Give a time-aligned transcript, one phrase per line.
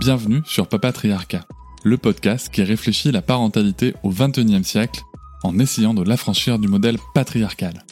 [0.00, 1.44] Bienvenue sur Papatriarcat,
[1.84, 5.02] le podcast qui réfléchit la parentalité au XXIe siècle
[5.42, 7.84] en essayant de l'affranchir du modèle patriarcal.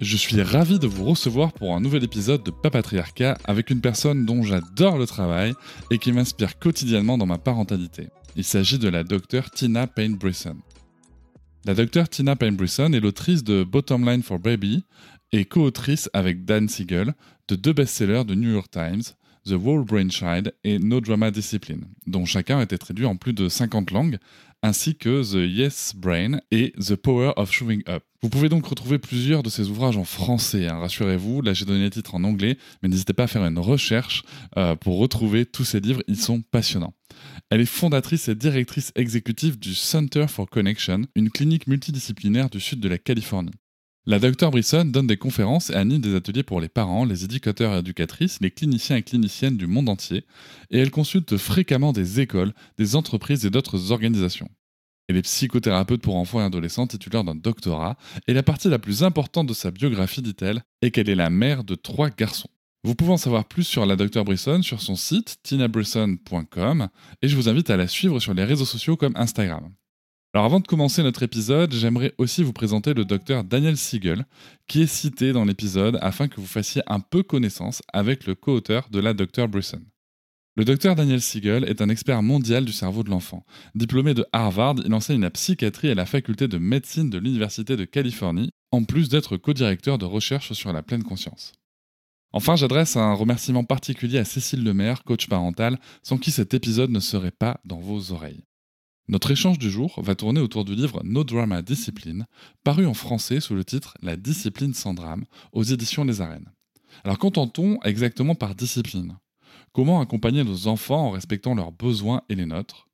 [0.00, 4.26] Je suis ravi de vous recevoir pour un nouvel épisode de Papatriarcat avec une personne
[4.26, 5.54] dont j'adore le travail
[5.92, 8.08] et qui m'inspire quotidiennement dans ma parentalité.
[8.34, 10.56] Il s'agit de la docteure Tina Payne Brisson.
[11.64, 14.82] La docteure Tina Payne Brisson est l'autrice de Bottom Line for Baby
[15.32, 17.14] et co-autrice avec Dan Siegel
[17.48, 19.02] de deux best-sellers de New York Times,
[19.46, 23.32] The Whole Brain Child et No Drama Discipline, dont chacun a été traduit en plus
[23.32, 24.18] de 50 langues,
[24.62, 28.04] ainsi que The Yes Brain et The Power of Showing Up.
[28.22, 31.84] Vous pouvez donc retrouver plusieurs de ces ouvrages en français, hein, rassurez-vous, là j'ai donné
[31.84, 34.24] les titres en anglais, mais n'hésitez pas à faire une recherche
[34.58, 36.94] euh, pour retrouver tous ces livres, ils sont passionnants.
[37.48, 42.80] Elle est fondatrice et directrice exécutive du Center for Connection, une clinique multidisciplinaire du sud
[42.80, 43.52] de la Californie.
[44.10, 47.76] La Dr Brisson donne des conférences et anime des ateliers pour les parents, les éducateurs
[47.76, 50.24] et éducatrices, les cliniciens et cliniciennes du monde entier,
[50.70, 54.48] et elle consulte fréquemment des écoles, des entreprises et d'autres organisations.
[55.06, 59.04] Elle est psychothérapeute pour enfants et adolescents titulaire d'un doctorat, et la partie la plus
[59.04, 62.50] importante de sa biographie, dit-elle, est qu'elle est la mère de trois garçons.
[62.82, 66.88] Vous pouvez en savoir plus sur la Dr Brisson sur son site tinabrisson.com
[67.22, 69.70] et je vous invite à la suivre sur les réseaux sociaux comme Instagram.
[70.32, 74.26] Alors avant de commencer notre épisode, j'aimerais aussi vous présenter le docteur Daniel Siegel,
[74.68, 78.88] qui est cité dans l'épisode afin que vous fassiez un peu connaissance avec le co-auteur
[78.90, 79.82] de la Dr Brisson.
[80.54, 83.44] Le docteur Daniel Siegel est un expert mondial du cerveau de l'enfant.
[83.74, 87.84] Diplômé de Harvard, il enseigne la psychiatrie à la faculté de médecine de l'Université de
[87.84, 91.54] Californie, en plus d'être co-directeur de recherche sur la pleine conscience.
[92.32, 97.00] Enfin, j'adresse un remerciement particulier à Cécile Lemaire, coach parental, sans qui cet épisode ne
[97.00, 98.44] serait pas dans vos oreilles.
[99.10, 102.26] Notre échange du jour va tourner autour du livre No Drama Discipline,
[102.62, 106.52] paru en français sous le titre La discipline sans drame, aux éditions Les Arènes.
[107.02, 109.18] Alors qu'entend-on exactement par discipline?
[109.72, 112.86] Comment accompagner nos enfants en respectant leurs besoins et les nôtres?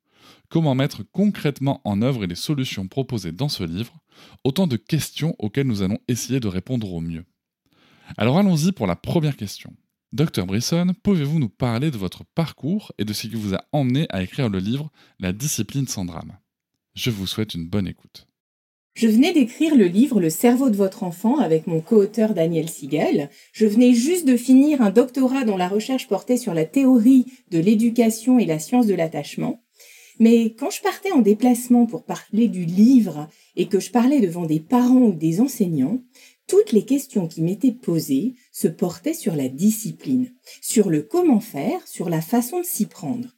[0.49, 3.99] Comment mettre concrètement en œuvre les solutions proposées dans ce livre?
[4.43, 7.25] Autant de questions auxquelles nous allons essayer de répondre au mieux.
[8.17, 9.71] Alors allons-y pour la première question.
[10.13, 14.05] Docteur Brisson, pouvez-vous nous parler de votre parcours et de ce qui vous a emmené
[14.09, 16.37] à écrire le livre La discipline sans drame?
[16.95, 18.25] Je vous souhaite une bonne écoute.
[18.93, 23.29] Je venais d'écrire le livre Le cerveau de votre enfant avec mon co-auteur Daniel Siegel.
[23.51, 27.59] Je venais juste de finir un doctorat dont la recherche portait sur la théorie de
[27.59, 29.61] l'éducation et la science de l'attachement.
[30.19, 34.45] Mais quand je partais en déplacement pour parler du livre et que je parlais devant
[34.45, 36.01] des parents ou des enseignants,
[36.47, 41.87] toutes les questions qui m'étaient posées se portaient sur la discipline, sur le comment faire,
[41.87, 43.35] sur la façon de s'y prendre.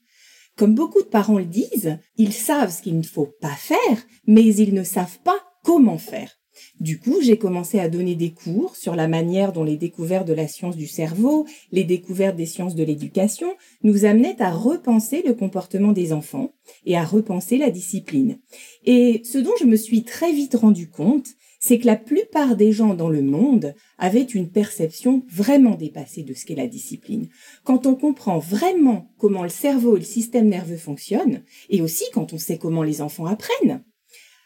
[0.56, 4.46] Comme beaucoup de parents le disent, ils savent ce qu'il ne faut pas faire, mais
[4.46, 6.40] ils ne savent pas comment faire.
[6.80, 10.34] Du coup, j'ai commencé à donner des cours sur la manière dont les découvertes de
[10.34, 13.54] la science du cerveau, les découvertes des sciences de l'éducation
[13.84, 16.54] nous amenaient à repenser le comportement des enfants
[16.86, 18.40] et à repenser la discipline.
[18.86, 21.28] Et ce dont je me suis très vite rendu compte,
[21.60, 26.34] c'est que la plupart des gens dans le monde avaient une perception vraiment dépassée de
[26.34, 27.30] ce qu'est la discipline.
[27.64, 32.34] Quand on comprend vraiment comment le cerveau et le système nerveux fonctionnent, et aussi quand
[32.34, 33.84] on sait comment les enfants apprennent.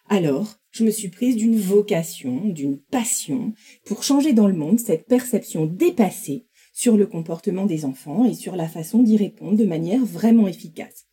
[0.10, 3.54] Alors, je me suis prise d'une vocation, d'une passion,
[3.86, 8.56] pour changer dans le monde cette perception dépassée sur le comportement des enfants et sur
[8.56, 11.06] la façon d'y répondre de manière vraiment efficace.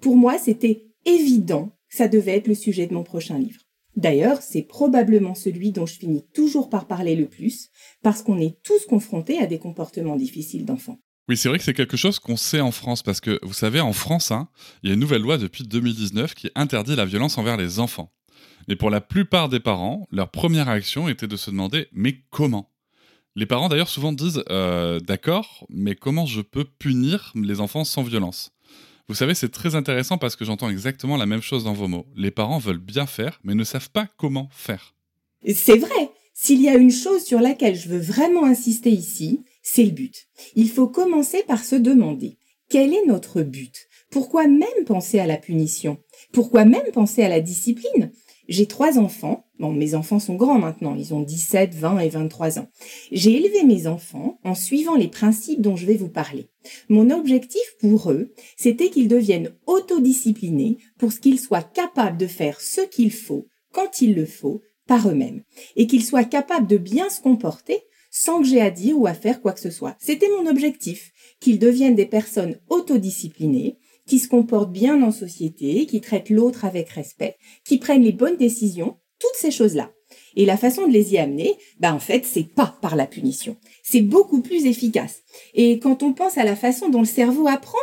[0.00, 3.60] Pour moi, c'était évident ça devait être le sujet de mon prochain livre.
[4.00, 7.68] D'ailleurs, c'est probablement celui dont je finis toujours par parler le plus,
[8.02, 10.98] parce qu'on est tous confrontés à des comportements difficiles d'enfants.
[11.28, 13.78] Oui, c'est vrai que c'est quelque chose qu'on sait en France, parce que vous savez,
[13.78, 14.48] en France, hein,
[14.82, 18.10] il y a une nouvelle loi depuis 2019 qui interdit la violence envers les enfants.
[18.68, 22.70] Mais pour la plupart des parents, leur première réaction était de se demander mais comment?
[23.36, 28.02] Les parents d'ailleurs souvent disent euh, d'accord, mais comment je peux punir les enfants sans
[28.02, 28.52] violence?
[29.10, 32.06] Vous savez, c'est très intéressant parce que j'entends exactement la même chose dans vos mots.
[32.14, 34.94] Les parents veulent bien faire, mais ne savent pas comment faire.
[35.52, 36.10] C'est vrai.
[36.32, 40.28] S'il y a une chose sur laquelle je veux vraiment insister ici, c'est le but.
[40.54, 43.88] Il faut commencer par se demander quel est notre but?
[44.12, 45.98] Pourquoi même penser à la punition?
[46.32, 48.12] Pourquoi même penser à la discipline?
[48.50, 49.44] J'ai trois enfants.
[49.60, 52.68] Bon, mes enfants sont grands maintenant, ils ont 17, 20 et 23 ans.
[53.12, 56.48] J'ai élevé mes enfants en suivant les principes dont je vais vous parler.
[56.88, 62.80] Mon objectif pour eux, c'était qu'ils deviennent autodisciplinés pour qu'ils soient capables de faire ce
[62.80, 65.44] qu'il faut, quand il le faut, par eux-mêmes,
[65.76, 67.78] et qu'ils soient capables de bien se comporter
[68.10, 69.94] sans que j'ai à dire ou à faire quoi que ce soit.
[70.00, 73.78] C'était mon objectif, qu'ils deviennent des personnes autodisciplinées,
[74.10, 78.36] qui se comportent bien en société, qui traitent l'autre avec respect, qui prennent les bonnes
[78.36, 79.92] décisions, toutes ces choses-là.
[80.34, 83.56] Et la façon de les y amener, bah en fait, c'est pas par la punition.
[83.84, 85.20] C'est beaucoup plus efficace.
[85.54, 87.78] Et quand on pense à la façon dont le cerveau apprend,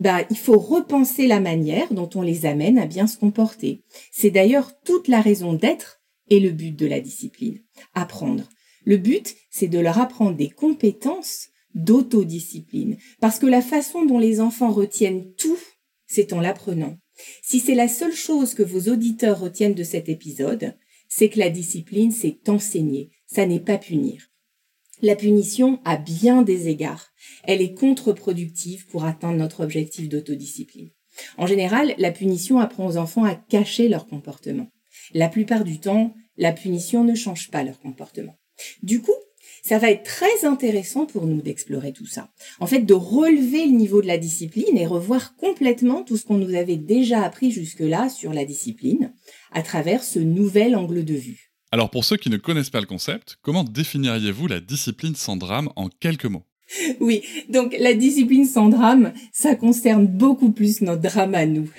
[0.00, 3.84] bah il faut repenser la manière dont on les amène à bien se comporter.
[4.12, 7.60] C'est d'ailleurs toute la raison d'être et le but de la discipline.
[7.94, 8.50] Apprendre.
[8.84, 12.96] Le but, c'est de leur apprendre des compétences d'autodiscipline.
[13.20, 15.58] Parce que la façon dont les enfants retiennent tout,
[16.06, 16.96] c'est en l'apprenant.
[17.42, 20.74] Si c'est la seule chose que vos auditeurs retiennent de cet épisode,
[21.08, 24.30] c'est que la discipline, c'est enseigner, ça n'est pas punir.
[25.02, 27.10] La punition a bien des égards.
[27.44, 30.90] Elle est contre-productive pour atteindre notre objectif d'autodiscipline.
[31.36, 34.68] En général, la punition apprend aux enfants à cacher leur comportement.
[35.12, 38.36] La plupart du temps, la punition ne change pas leur comportement.
[38.82, 39.14] Du coup,
[39.64, 42.28] ça va être très intéressant pour nous d'explorer tout ça.
[42.60, 46.36] En fait, de relever le niveau de la discipline et revoir complètement tout ce qu'on
[46.36, 49.14] nous avait déjà appris jusque-là sur la discipline
[49.52, 51.50] à travers ce nouvel angle de vue.
[51.72, 55.70] Alors pour ceux qui ne connaissent pas le concept, comment définiriez-vous la discipline sans drame
[55.76, 56.44] en quelques mots?
[57.00, 61.70] Oui, donc la discipline sans drame, ça concerne beaucoup plus notre drame à nous.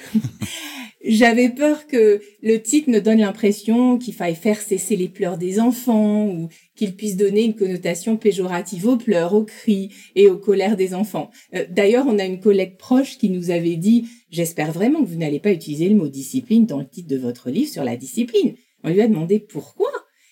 [1.07, 5.59] J'avais peur que le titre ne donne l'impression qu'il faille faire cesser les pleurs des
[5.59, 10.75] enfants ou qu'il puisse donner une connotation péjorative aux pleurs, aux cris et aux colères
[10.75, 11.29] des enfants.
[11.53, 15.17] Euh, d'ailleurs, on a une collègue proche qui nous avait dit «J'espère vraiment que vous
[15.17, 18.55] n'allez pas utiliser le mot discipline dans le titre de votre livre sur la discipline».
[18.83, 19.91] On lui a demandé pourquoi?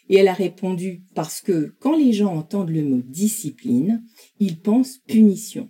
[0.09, 4.03] Et elle a répondu parce que quand les gens entendent le mot discipline,
[4.39, 5.69] ils pensent punition.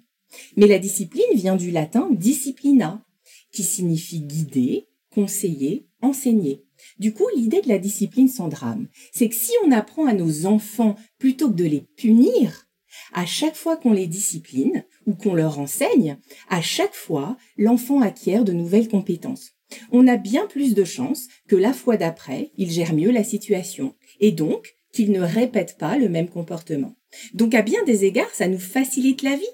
[0.55, 3.03] Mais la discipline vient du latin disciplina,
[3.51, 6.63] qui signifie guider, conseiller, enseigner.
[6.99, 10.45] Du coup, l'idée de la discipline sans drame, c'est que si on apprend à nos
[10.45, 12.67] enfants plutôt que de les punir,
[13.13, 16.17] à chaque fois qu'on les discipline ou qu'on leur enseigne,
[16.49, 19.51] à chaque fois, l'enfant acquiert de nouvelles compétences.
[19.91, 23.95] On a bien plus de chances que la fois d'après, il gère mieux la situation
[24.19, 26.95] et donc qu'il ne répète pas le même comportement.
[27.33, 29.45] Donc à bien des égards, ça nous facilite la vie.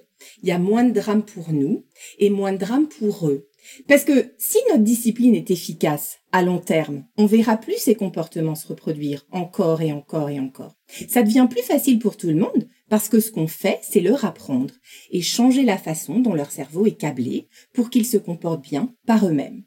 [0.44, 1.85] Il y a moins de drame pour nous
[2.17, 3.49] et moins de drame pour eux.
[3.88, 8.56] Parce que si notre discipline est efficace à long terme, on verra plus ces comportements
[8.56, 10.75] se reproduire encore et encore et encore.
[11.07, 14.25] Ça devient plus facile pour tout le monde parce que ce qu'on fait, c'est leur
[14.25, 14.74] apprendre
[15.12, 19.27] et changer la façon dont leur cerveau est câblé pour qu'ils se comportent bien par
[19.27, 19.63] eux-mêmes.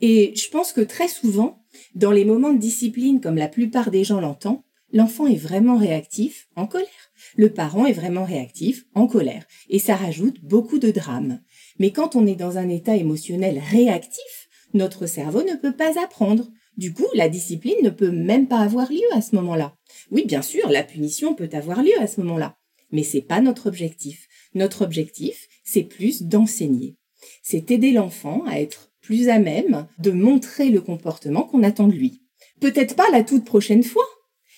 [0.00, 1.64] Et je pense que très souvent,
[1.94, 4.62] dans les moments de discipline comme la plupart des gens l'entendent,
[4.92, 6.88] l'enfant est vraiment réactif en colère.
[7.36, 9.44] Le parent est vraiment réactif en colère.
[9.68, 11.40] Et ça rajoute beaucoup de drame.
[11.78, 16.48] Mais quand on est dans un état émotionnel réactif, notre cerveau ne peut pas apprendre.
[16.76, 19.76] Du coup, la discipline ne peut même pas avoir lieu à ce moment-là.
[20.10, 22.56] Oui, bien sûr, la punition peut avoir lieu à ce moment-là.
[22.90, 24.28] Mais c'est pas notre objectif.
[24.54, 26.96] Notre objectif, c'est plus d'enseigner.
[27.42, 31.94] C'est aider l'enfant à être plus à même de montrer le comportement qu'on attend de
[31.94, 32.22] lui.
[32.60, 34.06] Peut-être pas la toute prochaine fois,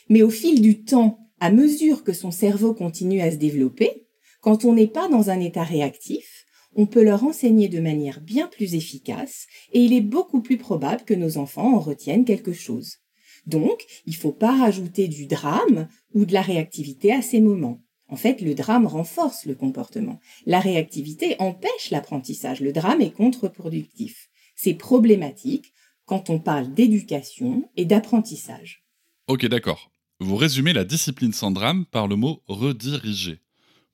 [0.09, 4.07] mais au fil du temps, à mesure que son cerveau continue à se développer,
[4.41, 6.46] quand on n'est pas dans un état réactif,
[6.77, 11.05] on peut leur enseigner de manière bien plus efficace et il est beaucoup plus probable
[11.05, 12.99] que nos enfants en retiennent quelque chose.
[13.47, 17.81] Donc, il ne faut pas rajouter du drame ou de la réactivité à ces moments.
[18.09, 20.21] En fait, le drame renforce le comportement.
[20.45, 22.61] La réactivité empêche l'apprentissage.
[22.61, 24.29] Le drame est contre-productif.
[24.55, 25.73] C'est problématique
[26.05, 28.85] quand on parle d'éducation et d'apprentissage.
[29.27, 29.91] Ok, d'accord.
[30.21, 33.41] Vous résumez la discipline sans drame par le mot rediriger.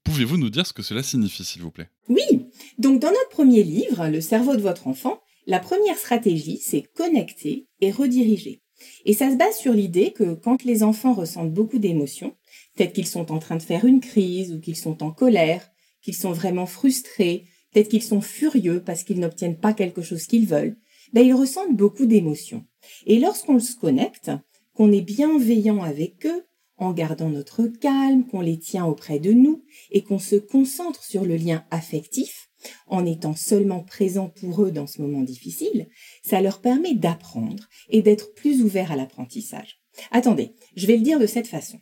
[0.04, 1.88] Pouvez-vous nous dire ce que cela signifie, s'il vous plaît?
[2.08, 2.48] Oui.
[2.78, 7.66] Donc, dans notre premier livre, Le cerveau de votre enfant, la première stratégie, c'est connecter
[7.80, 8.62] et rediriger.
[9.04, 12.34] Et ça se base sur l'idée que quand les enfants ressentent beaucoup d'émotions,
[12.74, 15.70] peut-être qu'ils sont en train de faire une crise ou qu'ils sont en colère,
[16.02, 20.46] qu'ils sont vraiment frustrés, peut-être qu'ils sont furieux parce qu'ils n'obtiennent pas quelque chose qu'ils
[20.46, 20.76] veulent,
[21.12, 22.64] ben ils ressentent beaucoup d'émotions.
[23.06, 24.30] Et lorsqu'on se connecte,
[24.74, 26.44] qu'on est bienveillant avec eux,
[26.82, 31.24] en gardant notre calme, qu'on les tient auprès de nous et qu'on se concentre sur
[31.24, 32.48] le lien affectif,
[32.86, 35.88] en étant seulement présent pour eux dans ce moment difficile,
[36.22, 39.80] ça leur permet d'apprendre et d'être plus ouverts à l'apprentissage.
[40.10, 41.80] Attendez, je vais le dire de cette façon.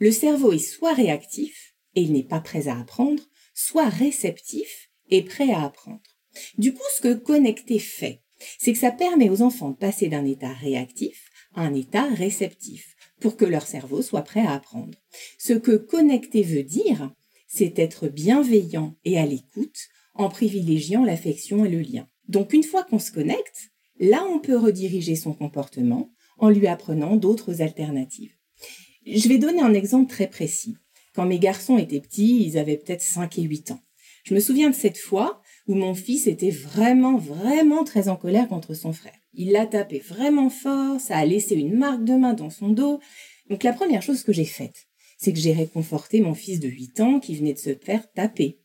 [0.00, 3.22] Le cerveau est soit réactif, et il n'est pas prêt à apprendre,
[3.54, 6.00] soit réceptif et prêt à apprendre.
[6.58, 8.22] Du coup, ce que connecter fait,
[8.58, 13.36] c'est que ça permet aux enfants de passer d'un état réactif un état réceptif pour
[13.36, 14.98] que leur cerveau soit prêt à apprendre.
[15.38, 17.12] Ce que connecter veut dire,
[17.46, 22.06] c'est être bienveillant et à l'écoute en privilégiant l'affection et le lien.
[22.28, 27.16] Donc une fois qu'on se connecte, là on peut rediriger son comportement en lui apprenant
[27.16, 28.34] d'autres alternatives.
[29.06, 30.76] Je vais donner un exemple très précis.
[31.14, 33.80] Quand mes garçons étaient petits, ils avaient peut-être 5 et 8 ans.
[34.24, 38.48] Je me souviens de cette fois où mon fils était vraiment, vraiment très en colère
[38.48, 39.12] contre son frère.
[39.34, 43.00] Il l'a tapé vraiment fort, ça a laissé une marque de main dans son dos.
[43.50, 47.00] Donc la première chose que j'ai faite, c'est que j'ai réconforté mon fils de 8
[47.00, 48.58] ans qui venait de se faire taper.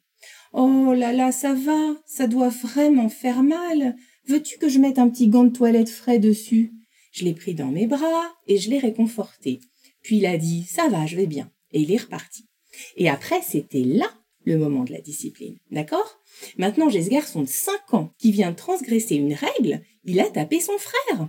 [0.54, 3.96] Oh là là, ça va, ça doit vraiment faire mal.
[4.28, 6.74] Veux-tu que je mette un petit gant de toilette frais dessus?
[7.12, 9.60] Je l'ai pris dans mes bras et je l'ai réconforté.
[10.02, 11.52] Puis il a dit Ça va, je vais bien.
[11.72, 12.46] Et il est reparti.
[12.96, 14.10] Et après, c'était là
[14.46, 15.58] le moment de la discipline.
[15.72, 16.20] D'accord?
[16.58, 20.60] Maintenant, j'ai ce garçon de 5 ans qui vient transgresser une règle, il a tapé
[20.60, 21.28] son frère.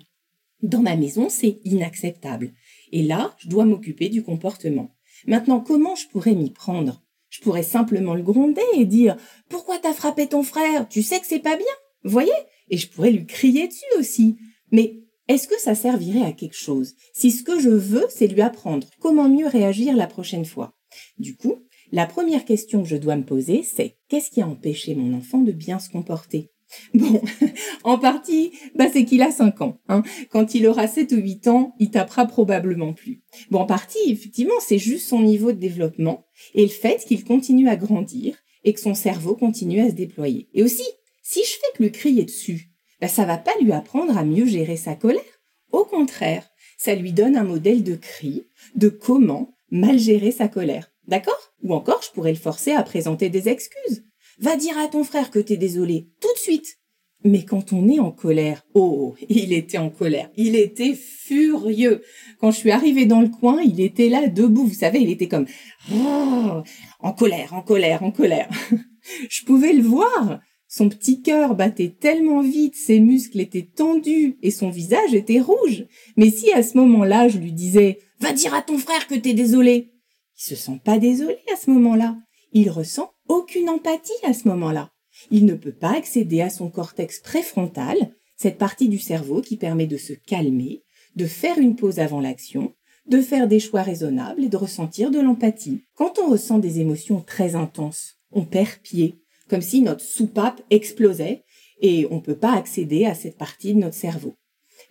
[0.63, 2.53] Dans ma maison, c'est inacceptable.
[2.93, 4.95] Et là, je dois m'occuper du comportement.
[5.27, 7.03] Maintenant, comment je pourrais m'y prendre?
[7.29, 9.17] Je pourrais simplement le gronder et dire
[9.49, 10.89] Pourquoi t'as frappé ton frère?
[10.89, 11.67] Tu sais que c'est pas bien.
[12.05, 12.33] Voyez?
[12.71, 14.37] Et je pourrais lui crier dessus aussi.
[14.71, 16.95] Mais est-ce que ça servirait à quelque chose?
[17.13, 20.77] Si ce que je veux, c'est lui apprendre comment mieux réagir la prochaine fois
[21.19, 21.65] Du coup,
[21.95, 25.39] la première question que je dois me poser, c'est qu'est-ce qui a empêché mon enfant
[25.39, 26.51] de bien se comporter?
[26.93, 27.23] Bon,
[27.85, 29.79] en partie, bah c'est qu'il a 5 ans.
[29.89, 30.03] Hein.
[30.31, 33.23] Quand il aura 7 ou 8 ans, il tapera probablement plus.
[33.53, 37.69] Bon, en partie, effectivement, c'est juste son niveau de développement et le fait qu'il continue
[37.69, 40.49] à grandir et que son cerveau continue à se déployer.
[40.53, 40.87] Et aussi,
[41.23, 44.47] si je fais que lui crier dessus, bah ça va pas lui apprendre à mieux
[44.47, 45.23] gérer sa colère.
[45.71, 50.91] Au contraire, ça lui donne un modèle de cri, de comment mal gérer sa colère.
[51.09, 51.53] D'accord?
[51.63, 54.05] Ou encore, je pourrais le forcer à présenter des excuses.
[54.39, 56.79] Va dire à ton frère que t'es désolé, tout de suite.
[57.27, 62.03] Mais quand on est en colère, oh, il était en colère, il était furieux.
[62.39, 65.29] Quand je suis arrivée dans le coin, il était là debout, vous savez, il était
[65.29, 65.47] comme
[65.91, 68.49] en colère, en colère, en colère.
[69.31, 70.41] je pouvais le voir.
[70.69, 75.87] Son petit cœur battait tellement vite, ses muscles étaient tendus et son visage était rouge.
[76.17, 79.35] Mais si à ce moment-là, je lui disais Va dire à ton frère que t'es
[79.35, 79.94] désolé,
[80.37, 82.17] il se sent pas désolé à ce moment-là.
[82.53, 84.91] Il ressent aucune empathie à ce moment-là.
[85.31, 87.97] Il ne peut pas accéder à son cortex préfrontal,
[88.37, 90.83] cette partie du cerveau qui permet de se calmer,
[91.17, 92.75] de faire une pause avant l'action,
[93.07, 95.85] de faire des choix raisonnables et de ressentir de l'empathie.
[95.95, 101.45] Quand on ressent des émotions très intenses, on perd pied, comme si notre soupape explosait
[101.81, 104.35] et on ne peut pas accéder à cette partie de notre cerveau.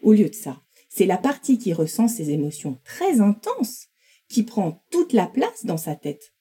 [0.04, 3.88] Au lieu de ça, c'est la partie qui ressent ces émotions très intenses
[4.34, 6.34] qui prend toute la place dans sa tête.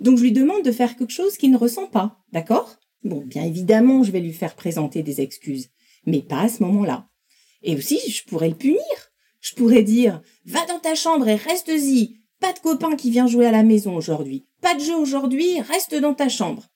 [0.00, 2.76] Donc je lui demande de faire quelque chose qu'il ne ressent pas, d'accord?
[3.02, 5.70] Bon, bien évidemment, je vais lui faire présenter des excuses,
[6.06, 7.08] mais pas à ce moment-là.
[7.62, 8.78] Et aussi, je pourrais le punir.
[9.40, 12.20] Je pourrais dire Va dans ta chambre et reste-y.
[12.38, 14.46] Pas de copain qui vient jouer à la maison aujourd'hui.
[14.60, 16.68] Pas de jeu aujourd'hui, reste dans ta chambre.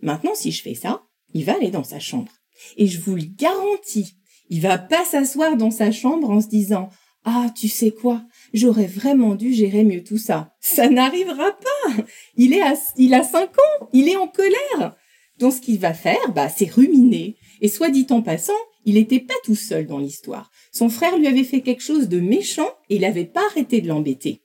[0.00, 2.32] Maintenant, si je fais ça, il va aller dans sa chambre.
[2.76, 4.14] Et je vous le garantis,
[4.50, 6.88] il va pas s'asseoir dans sa chambre en se disant
[7.24, 8.24] Ah, tu sais quoi?
[8.54, 10.54] J'aurais vraiment dû gérer mieux tout ça.
[10.60, 12.04] Ça n'arrivera pas.
[12.36, 13.88] Il est à, il a cinq ans.
[13.92, 14.96] Il est en colère.
[15.38, 17.36] Donc, ce qu'il va faire, bah, c'est ruminer.
[17.60, 18.52] Et soit dit en passant,
[18.84, 20.50] il n'était pas tout seul dans l'histoire.
[20.72, 23.88] Son frère lui avait fait quelque chose de méchant et il n'avait pas arrêté de
[23.88, 24.42] l'embêter.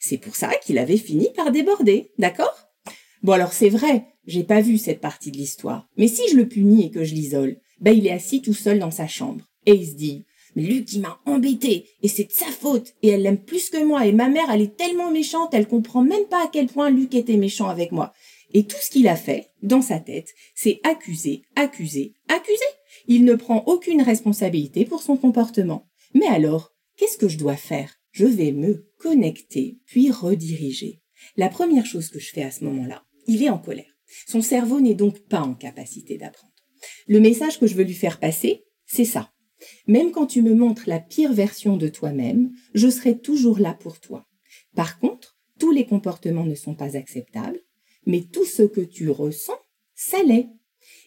[0.00, 2.68] C'est pour ça qu'il avait fini par déborder, d'accord?
[3.22, 5.88] Bon alors c'est vrai, j'ai pas vu cette partie de l'histoire.
[5.96, 8.78] Mais si je le punis et que je l'isole, bah il est assis tout seul
[8.78, 9.44] dans sa chambre.
[9.66, 10.24] Et il se dit,
[10.62, 14.06] Luc, il m'a embêté, et c'est de sa faute, et elle l'aime plus que moi,
[14.06, 17.14] et ma mère, elle est tellement méchante, elle comprend même pas à quel point Luc
[17.14, 18.12] était méchant avec moi.
[18.52, 22.58] Et tout ce qu'il a fait, dans sa tête, c'est accuser, accuser, accuser.
[23.06, 25.86] Il ne prend aucune responsabilité pour son comportement.
[26.14, 27.94] Mais alors, qu'est-ce que je dois faire?
[28.10, 31.02] Je vais me connecter, puis rediriger.
[31.36, 33.98] La première chose que je fais à ce moment-là, il est en colère.
[34.26, 36.52] Son cerveau n'est donc pas en capacité d'apprendre.
[37.06, 39.30] Le message que je veux lui faire passer, c'est ça.
[39.86, 44.00] Même quand tu me montres la pire version de toi-même, je serai toujours là pour
[44.00, 44.26] toi.
[44.74, 47.60] Par contre, tous les comportements ne sont pas acceptables,
[48.06, 49.58] mais tout ce que tu ressens,
[49.94, 50.48] ça l'est.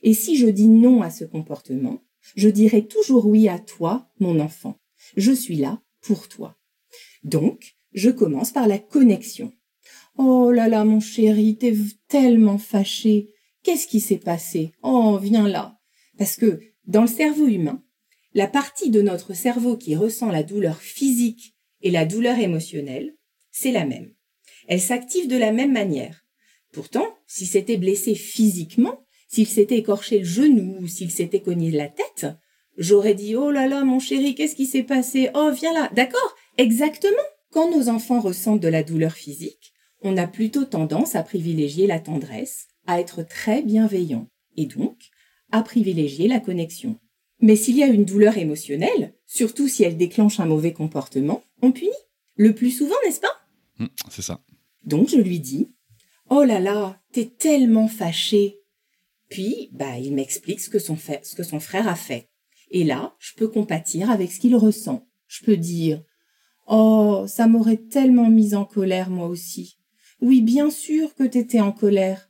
[0.03, 2.01] Et si je dis non à ce comportement,
[2.35, 4.79] je dirai toujours oui à toi, mon enfant.
[5.15, 6.57] Je suis là pour toi.
[7.23, 9.51] Donc, je commence par la connexion.
[10.17, 11.75] Oh là là, mon chéri, t'es
[12.07, 13.31] tellement fâché.
[13.63, 14.73] Qu'est-ce qui s'est passé?
[14.83, 15.79] Oh, viens là.
[16.17, 17.83] Parce que dans le cerveau humain,
[18.33, 23.15] la partie de notre cerveau qui ressent la douleur physique et la douleur émotionnelle,
[23.51, 24.13] c'est la même.
[24.67, 26.25] Elle s'active de la même manière.
[26.71, 31.89] Pourtant, si c'était blessé physiquement, s'il s'était écorché le genou ou s'il s'était cogné la
[31.89, 32.27] tête,
[32.77, 35.29] J'aurais dit Oh là là, mon chéri, qu'est-ce qui s'est passé?
[35.35, 35.89] Oh, viens là.
[35.93, 36.35] D'accord?
[36.57, 37.15] Exactement.
[37.51, 41.99] Quand nos enfants ressentent de la douleur physique, on a plutôt tendance à privilégier la
[41.99, 44.97] tendresse, à être très bienveillant, et donc
[45.51, 46.97] à privilégier la connexion.
[47.41, 51.71] Mais s'il y a une douleur émotionnelle, surtout si elle déclenche un mauvais comportement, on
[51.71, 51.89] punit.
[52.35, 53.41] Le plus souvent, n'est-ce pas?
[53.79, 54.43] Hum, c'est ça.
[54.83, 55.71] Donc je lui dis
[56.29, 58.59] Oh là là, t'es tellement fâché.
[59.29, 62.29] Puis, bah, il m'explique ce ce que son frère a fait.
[62.69, 65.07] Et là, je peux compatir avec ce qu'il ressent.
[65.27, 66.03] Je peux dire
[66.67, 69.77] Oh, ça m'aurait tellement mise en colère, moi aussi.
[70.21, 72.29] Oui, bien sûr que t'étais en colère.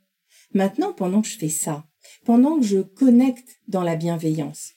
[0.52, 1.86] Maintenant, pendant que je fais ça,
[2.24, 4.72] pendant que je connecte dans la bienveillance,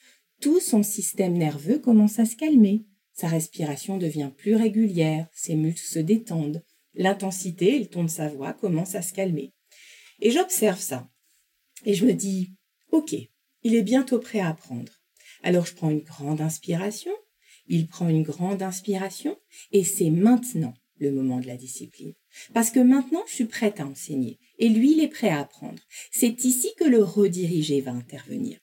[0.46, 2.84] tout son système nerveux commence à se calmer.
[3.12, 6.62] Sa respiration devient plus régulière, ses muscles se détendent,
[6.94, 9.52] l'intensité et le ton de sa voix commencent à se calmer.
[10.20, 11.10] Et j'observe ça.
[11.84, 12.52] Et je me dis,
[12.92, 13.16] ok,
[13.64, 14.92] il est bientôt prêt à apprendre.
[15.42, 17.10] Alors je prends une grande inspiration,
[17.66, 19.36] il prend une grande inspiration,
[19.72, 22.14] et c'est maintenant le moment de la discipline.
[22.54, 25.82] Parce que maintenant, je suis prête à enseigner, et lui, il est prêt à apprendre.
[26.12, 28.60] C'est ici que le rediriger va intervenir.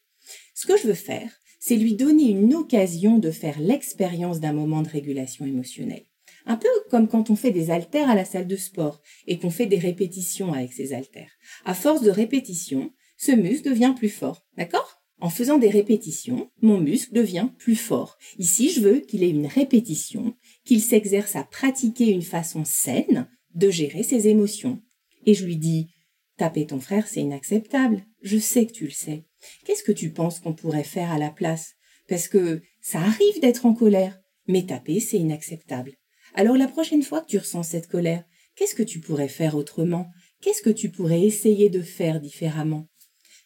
[0.53, 1.29] Ce que je veux faire,
[1.65, 6.03] c'est lui donner une occasion de faire l'expérience d'un moment de régulation émotionnelle.
[6.45, 9.49] Un peu comme quand on fait des haltères à la salle de sport et qu'on
[9.49, 11.31] fait des répétitions avec ces haltères.
[11.63, 15.01] À force de répétitions, ce muscle devient plus fort, d'accord?
[15.21, 18.17] En faisant des répétitions, mon muscle devient plus fort.
[18.37, 23.69] Ici, je veux qu'il ait une répétition, qu'il s'exerce à pratiquer une façon saine de
[23.69, 24.81] gérer ses émotions.
[25.25, 25.87] Et je lui dis,
[26.35, 28.03] taper ton frère, c'est inacceptable.
[28.21, 29.23] Je sais que tu le sais.
[29.65, 31.75] Qu'est-ce que tu penses qu'on pourrait faire à la place?
[32.07, 35.93] Parce que ça arrive d'être en colère, mais taper, c'est inacceptable.
[36.33, 38.23] Alors la prochaine fois que tu ressens cette colère,
[38.55, 40.09] qu'est-ce que tu pourrais faire autrement?
[40.41, 42.87] Qu'est-ce que tu pourrais essayer de faire différemment?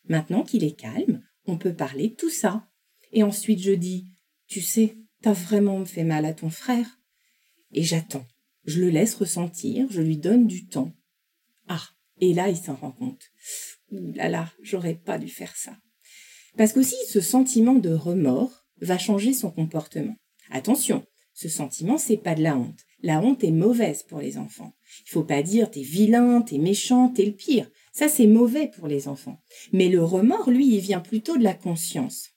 [0.08, 2.68] Maintenant qu'il est calme, on peut parler de tout ça.
[3.12, 4.08] Et ensuite je dis,
[4.48, 7.00] tu sais, t'as vraiment fait mal à ton frère.
[7.72, 8.26] Et j'attends.
[8.66, 10.94] Je le laisse ressentir, je lui donne du temps.
[11.68, 11.84] Ah,
[12.20, 13.24] et là il s'en rend compte.
[13.92, 15.78] Ouh là là, j'aurais pas dû faire ça.
[16.58, 20.16] Parce qu'aussi ce sentiment de remords va changer son comportement.
[20.50, 22.80] Attention, ce sentiment c'est pas de la honte.
[23.04, 24.74] La honte est mauvaise pour les enfants.
[25.06, 27.70] Il faut pas dire t'es vilain, t'es méchant, t'es le pire.
[27.94, 29.40] Ça c'est mauvais pour les enfants.
[29.72, 32.30] Mais le remords, lui, il vient plutôt de la conscience.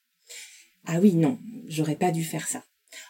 [0.84, 2.62] Ah oui, non, j'aurais pas dû faire ça.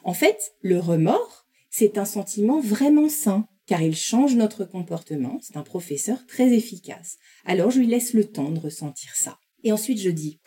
[0.04, 5.38] En fait, le remords, c'est un sentiment vraiment sain, car il change notre comportement.
[5.42, 7.18] C'est un professeur très efficace.
[7.44, 9.38] Alors je lui laisse le temps de ressentir ça.
[9.64, 10.40] Et ensuite je dis,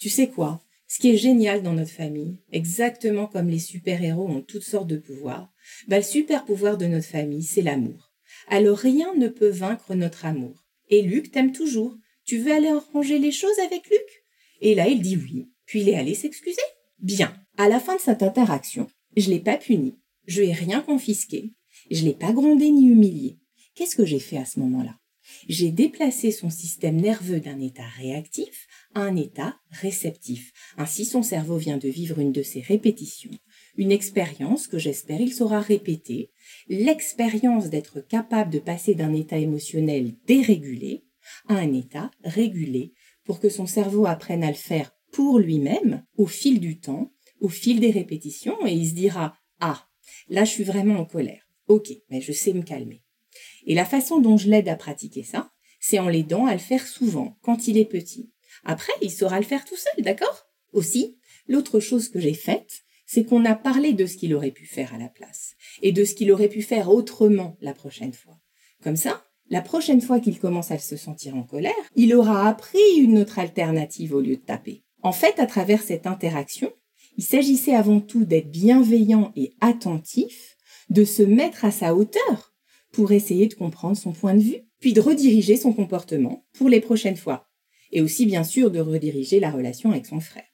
[0.00, 0.60] tu sais quoi?
[0.88, 4.96] Ce qui est génial dans notre famille, exactement comme les super-héros ont toutes sortes de
[4.96, 5.52] pouvoirs,
[5.86, 8.10] bah, le super pouvoir de notre famille, c'est l'amour.
[8.48, 10.64] Alors rien ne peut vaincre notre amour.
[10.88, 11.96] Et Luc t'aime toujours.
[12.24, 14.24] Tu veux aller arranger les choses avec Luc?
[14.60, 15.50] Et là, il dit oui.
[15.66, 16.60] Puis il est allé s'excuser.
[16.98, 17.32] Bien.
[17.56, 19.98] À la fin de cette interaction, je l'ai pas puni.
[20.26, 21.52] Je lui ai rien confisqué.
[21.90, 23.38] Je l'ai pas grondé ni humilié.
[23.74, 24.98] Qu'est-ce que j'ai fait à ce moment-là?
[25.48, 30.52] J'ai déplacé son système nerveux d'un état réactif un état réceptif.
[30.76, 33.30] Ainsi, son cerveau vient de vivre une de ces répétitions,
[33.76, 36.30] une expérience que j'espère il saura répéter,
[36.68, 41.04] l'expérience d'être capable de passer d'un état émotionnel dérégulé
[41.48, 42.92] à un état régulé
[43.24, 47.48] pour que son cerveau apprenne à le faire pour lui-même au fil du temps, au
[47.48, 49.88] fil des répétitions, et il se dira Ah,
[50.28, 51.46] là je suis vraiment en colère.
[51.68, 53.04] Ok, mais je sais me calmer.
[53.66, 56.86] Et la façon dont je l'aide à pratiquer ça, c'est en l'aidant à le faire
[56.86, 58.30] souvent, quand il est petit.
[58.64, 60.46] Après, il saura le faire tout seul, d'accord?
[60.72, 61.18] Aussi,
[61.48, 64.94] l'autre chose que j'ai faite, c'est qu'on a parlé de ce qu'il aurait pu faire
[64.94, 68.38] à la place, et de ce qu'il aurait pu faire autrement la prochaine fois.
[68.82, 72.78] Comme ça, la prochaine fois qu'il commence à se sentir en colère, il aura appris
[72.98, 74.84] une autre alternative au lieu de taper.
[75.02, 76.72] En fait, à travers cette interaction,
[77.16, 80.56] il s'agissait avant tout d'être bienveillant et attentif,
[80.88, 82.54] de se mettre à sa hauteur
[82.92, 86.80] pour essayer de comprendre son point de vue, puis de rediriger son comportement pour les
[86.80, 87.49] prochaines fois,
[87.92, 90.44] et aussi bien sûr de rediriger la relation avec son frère.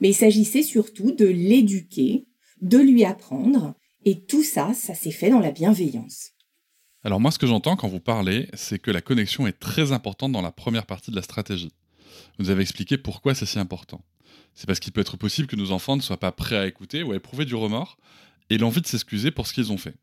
[0.00, 2.26] Mais il s'agissait surtout de l'éduquer,
[2.60, 6.30] de lui apprendre, et tout ça, ça s'est fait dans la bienveillance.
[7.02, 10.32] Alors moi, ce que j'entends quand vous parlez, c'est que la connexion est très importante
[10.32, 11.72] dans la première partie de la stratégie.
[12.38, 14.02] Vous avez expliqué pourquoi c'est si important.
[14.54, 17.02] C'est parce qu'il peut être possible que nos enfants ne soient pas prêts à écouter
[17.02, 17.98] ou à éprouver du remords
[18.50, 19.94] et l'envie de s'excuser pour ce qu'ils ont fait.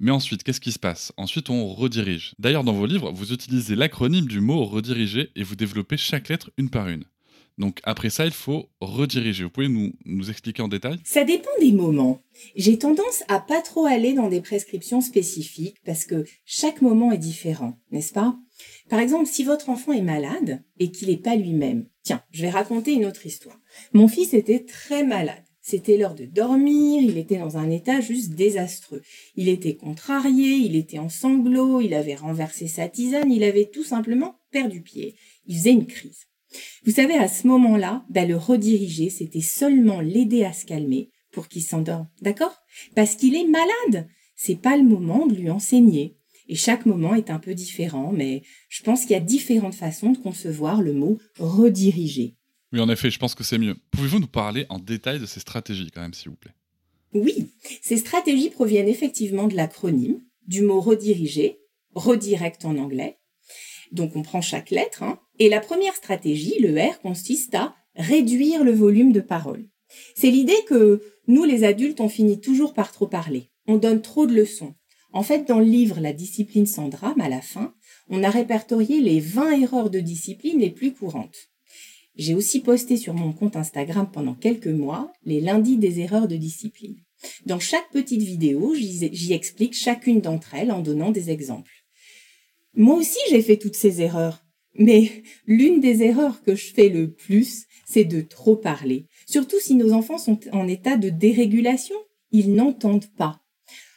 [0.00, 1.12] Mais ensuite, qu'est-ce qui se passe?
[1.16, 2.34] Ensuite, on redirige.
[2.38, 6.50] D'ailleurs, dans vos livres, vous utilisez l'acronyme du mot rediriger et vous développez chaque lettre
[6.58, 7.04] une par une.
[7.58, 9.44] Donc après ça, il faut rediriger.
[9.44, 10.98] Vous pouvez nous, expliquer en détail?
[11.04, 12.20] Ça dépend des moments.
[12.56, 17.18] J'ai tendance à pas trop aller dans des prescriptions spécifiques parce que chaque moment est
[17.18, 18.36] différent, n'est-ce pas?
[18.88, 22.50] Par exemple, si votre enfant est malade et qu'il n'est pas lui-même, tiens, je vais
[22.50, 23.58] raconter une autre histoire.
[23.92, 25.43] Mon fils était très malade.
[25.66, 29.00] C'était l'heure de dormir, il était dans un état juste désastreux.
[29.34, 33.82] Il était contrarié, il était en sanglots, il avait renversé sa tisane, il avait tout
[33.82, 35.14] simplement perdu pied.
[35.46, 36.26] Il faisait une crise.
[36.84, 41.48] Vous savez, à ce moment-là, bah, le rediriger, c'était seulement l'aider à se calmer pour
[41.48, 42.08] qu'il s'endorme.
[42.20, 42.60] D'accord?
[42.94, 44.06] Parce qu'il est malade.
[44.36, 46.18] C'est pas le moment de lui enseigner.
[46.46, 50.10] Et chaque moment est un peu différent, mais je pense qu'il y a différentes façons
[50.10, 52.36] de concevoir le mot rediriger.
[52.74, 53.76] Oui, en effet, je pense que c'est mieux.
[53.92, 56.54] Pouvez-vous nous parler en détail de ces stratégies, quand même, s'il vous plaît?
[57.12, 61.60] Oui, ces stratégies proviennent effectivement de l'acronyme, du mot rediriger,
[61.94, 63.20] redirect en anglais.
[63.92, 65.20] Donc on prend chaque lettre, hein.
[65.38, 69.68] et la première stratégie, le R, consiste à réduire le volume de parole.
[70.16, 73.50] C'est l'idée que nous, les adultes, on finit toujours par trop parler.
[73.68, 74.74] On donne trop de leçons.
[75.12, 77.72] En fait, dans le livre La discipline sans drame, à la fin,
[78.08, 81.53] on a répertorié les 20 erreurs de discipline les plus courantes.
[82.16, 86.36] J'ai aussi posté sur mon compte Instagram pendant quelques mois les lundis des erreurs de
[86.36, 86.96] discipline.
[87.46, 91.84] Dans chaque petite vidéo, j'y explique chacune d'entre elles en donnant des exemples.
[92.74, 94.44] Moi aussi, j'ai fait toutes ces erreurs.
[94.76, 99.06] Mais l'une des erreurs que je fais le plus, c'est de trop parler.
[99.26, 101.96] Surtout si nos enfants sont en état de dérégulation.
[102.32, 103.40] Ils n'entendent pas.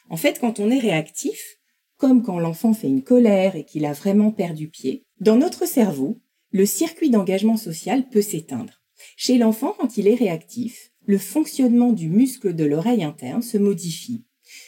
[0.09, 1.57] En fait, quand on est réactif,
[1.97, 6.21] comme quand l'enfant fait une colère et qu'il a vraiment perdu pied, dans notre cerveau,
[6.51, 8.81] le circuit d'engagement social peut s'éteindre.
[9.15, 14.25] Chez l'enfant, quand il est réactif, le fonctionnement du muscle de l'oreille interne se modifie.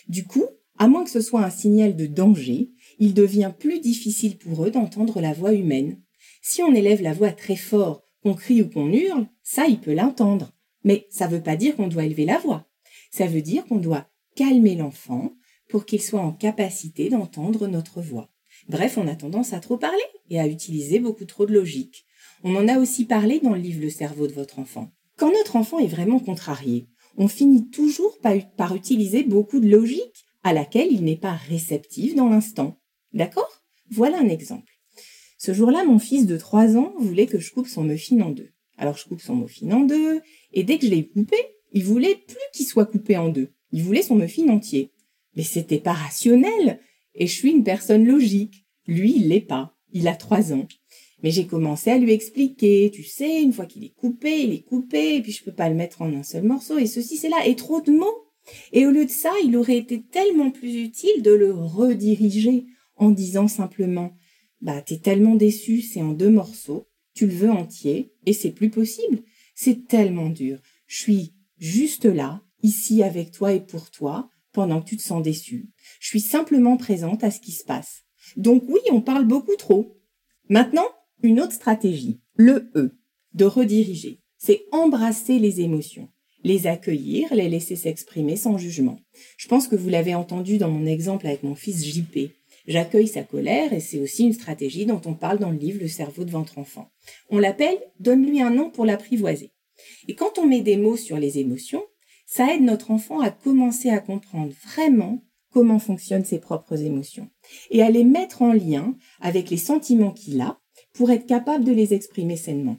[0.07, 0.45] Du coup,
[0.77, 4.71] à moins que ce soit un signal de danger, il devient plus difficile pour eux
[4.71, 6.01] d'entendre la voix humaine.
[6.41, 9.93] Si on élève la voix très fort, qu'on crie ou qu'on hurle, ça, il peut
[9.93, 10.51] l'entendre.
[10.83, 12.67] Mais ça ne veut pas dire qu'on doit élever la voix.
[13.11, 15.33] Ça veut dire qu'on doit calmer l'enfant
[15.67, 18.29] pour qu'il soit en capacité d'entendre notre voix.
[18.69, 19.97] Bref, on a tendance à trop parler
[20.29, 22.05] et à utiliser beaucoup trop de logique.
[22.43, 24.91] On en a aussi parlé dans le livre Le cerveau de votre enfant.
[25.17, 30.53] Quand notre enfant est vraiment contrarié, on finit toujours par, utiliser beaucoup de logique à
[30.53, 32.79] laquelle il n'est pas réceptif dans l'instant.
[33.11, 33.63] D'accord?
[33.89, 34.71] Voilà un exemple.
[35.39, 38.51] Ce jour-là, mon fils de 3 ans voulait que je coupe son muffin en deux.
[38.77, 40.21] Alors je coupe son muffin en deux,
[40.53, 41.37] et dès que je l'ai coupé,
[41.73, 43.51] il voulait plus qu'il soit coupé en deux.
[43.71, 44.91] Il voulait son muffin entier.
[45.35, 46.79] Mais c'était pas rationnel.
[47.15, 48.65] Et je suis une personne logique.
[48.87, 49.75] Lui, il l'est pas.
[49.91, 50.67] Il a trois ans.
[51.21, 54.61] Mais j'ai commencé à lui expliquer, tu sais, une fois qu'il est coupé, il est
[54.61, 57.29] coupé, et puis je peux pas le mettre en un seul morceau, et ceci, c'est
[57.29, 58.25] là, et trop de mots.
[58.71, 63.11] Et au lieu de ça, il aurait été tellement plus utile de le rediriger en
[63.11, 64.13] disant simplement,
[64.61, 68.69] bah, t'es tellement déçu, c'est en deux morceaux, tu le veux entier, et c'est plus
[68.69, 69.19] possible.
[69.55, 70.59] C'est tellement dur.
[70.87, 75.21] Je suis juste là, ici avec toi et pour toi, pendant que tu te sens
[75.21, 75.69] déçu.
[75.99, 78.03] Je suis simplement présente à ce qui se passe.
[78.37, 79.97] Donc oui, on parle beaucoup trop.
[80.49, 80.87] Maintenant,
[81.21, 82.97] une autre stratégie, le E,
[83.33, 84.21] de rediriger.
[84.37, 86.09] C'est embrasser les émotions,
[86.43, 88.99] les accueillir, les laisser s'exprimer sans jugement.
[89.37, 92.31] Je pense que vous l'avez entendu dans mon exemple avec mon fils JP.
[92.67, 95.87] J'accueille sa colère et c'est aussi une stratégie dont on parle dans le livre Le
[95.87, 96.89] cerveau de votre enfant.
[97.29, 99.51] On l'appelle Donne-lui un nom pour l'apprivoiser.
[100.07, 101.83] Et quand on met des mots sur les émotions,
[102.31, 107.27] ça aide notre enfant à commencer à comprendre vraiment comment fonctionnent ses propres émotions
[107.71, 110.59] et à les mettre en lien avec les sentiments qu'il a
[110.93, 112.77] pour être capable de les exprimer sainement.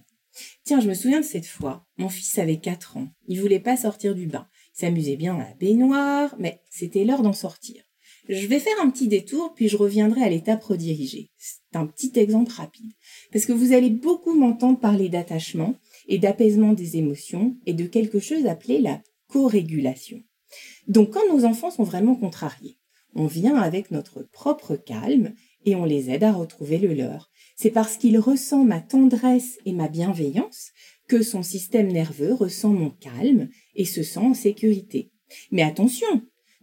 [0.65, 1.85] Tiens, je me souviens de cette fois.
[1.99, 3.09] Mon fils avait 4 ans.
[3.27, 4.47] Il voulait pas sortir du bain.
[4.77, 7.83] Il s'amusait bien à la baignoire, mais c'était l'heure d'en sortir.
[8.29, 11.33] Je vais faire un petit détour, puis je reviendrai à l'étape redirigée.
[11.37, 12.93] C'est un petit exemple rapide.
[13.33, 15.75] Parce que vous allez beaucoup m'entendre parler d'attachement
[16.07, 20.23] et d'apaisement des émotions et de quelque chose appelé la co-régulation.
[20.89, 22.79] Donc quand nos enfants sont vraiment contrariés,
[23.15, 27.31] on vient avec notre propre calme et on les aide à retrouver le leur.
[27.57, 30.71] C'est parce qu'il ressent ma tendresse et ma bienveillance
[31.09, 35.11] que son système nerveux ressent mon calme et se sent en sécurité.
[35.51, 36.07] Mais attention,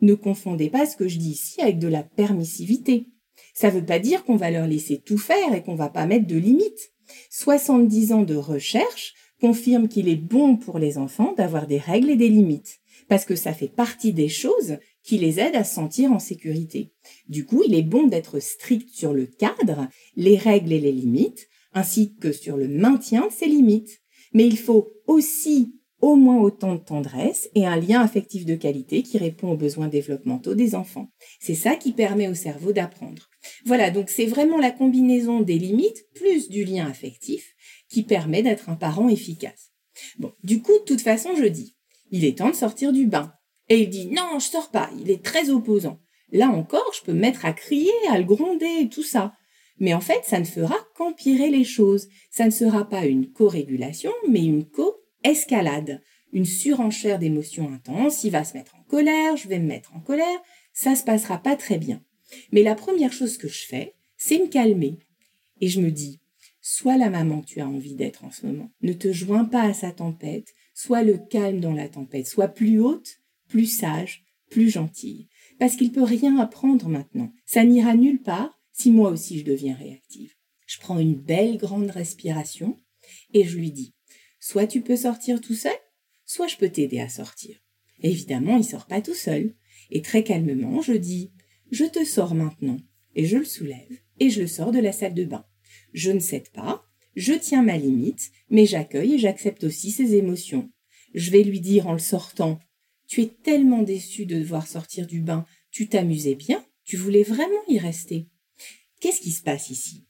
[0.01, 3.07] ne confondez pas ce que je dis ici avec de la permissivité.
[3.53, 6.05] Ça ne veut pas dire qu'on va leur laisser tout faire et qu'on va pas
[6.05, 6.93] mettre de limites.
[7.29, 12.15] 70 ans de recherche confirment qu'il est bon pour les enfants d'avoir des règles et
[12.15, 16.11] des limites parce que ça fait partie des choses qui les aident à se sentir
[16.11, 16.91] en sécurité.
[17.29, 21.47] Du coup, il est bon d'être strict sur le cadre, les règles et les limites,
[21.73, 24.01] ainsi que sur le maintien de ces limites.
[24.33, 29.01] Mais il faut aussi au moins autant de tendresse et un lien affectif de qualité
[29.01, 31.09] qui répond aux besoins développementaux des enfants.
[31.39, 33.29] C'est ça qui permet au cerveau d'apprendre.
[33.65, 37.55] Voilà, donc c'est vraiment la combinaison des limites plus du lien affectif
[37.89, 39.71] qui permet d'être un parent efficace.
[40.19, 41.75] Bon, du coup, de toute façon, je dis,
[42.11, 43.33] il est temps de sortir du bain.
[43.69, 45.99] Et il dit non, je sors pas, il est très opposant.
[46.31, 49.33] Là encore, je peux me mettre à crier, à le gronder, tout ça.
[49.79, 52.07] Mais en fait, ça ne fera qu'empirer les choses.
[52.31, 56.01] Ça ne sera pas une co-régulation, mais une co-escalade.
[56.33, 60.01] une surenchère d'émotions intenses, il va se mettre en colère, je vais me mettre en
[60.01, 60.39] colère,
[60.73, 62.03] ça se passera pas très bien.
[62.51, 64.99] Mais la première chose que je fais, c'est me calmer.
[65.61, 66.19] Et je me dis,
[66.69, 68.69] sois la maman que tu as envie d'être en ce moment.
[68.81, 72.81] Ne te joins pas à sa tempête, sois le calme dans la tempête, sois plus
[72.81, 75.29] haute, plus sage, plus gentille.
[75.59, 77.31] Parce qu'il peut rien apprendre maintenant.
[77.45, 80.33] Ça n'ira nulle part si moi aussi je deviens réactive.
[80.65, 82.75] Je prends une belle grande respiration
[83.33, 83.93] et je lui dis,
[84.41, 85.71] soit tu peux sortir tout seul,
[86.25, 87.57] soit je peux t'aider à sortir.
[88.01, 89.55] Évidemment, il sort pas tout seul.
[89.89, 91.31] Et très calmement, je dis,
[91.71, 92.77] je te sors maintenant.
[93.15, 95.45] Et je le soulève et je le sors de la salle de bain.
[95.93, 96.83] Je ne cède pas,
[97.15, 100.69] je tiens ma limite, mais j'accueille et j'accepte aussi ses émotions.
[101.13, 102.59] Je vais lui dire en le sortant,
[103.07, 107.63] tu es tellement déçu de devoir sortir du bain, tu t'amusais bien, tu voulais vraiment
[107.67, 108.27] y rester.
[108.99, 110.05] Qu'est-ce qui se passe ici?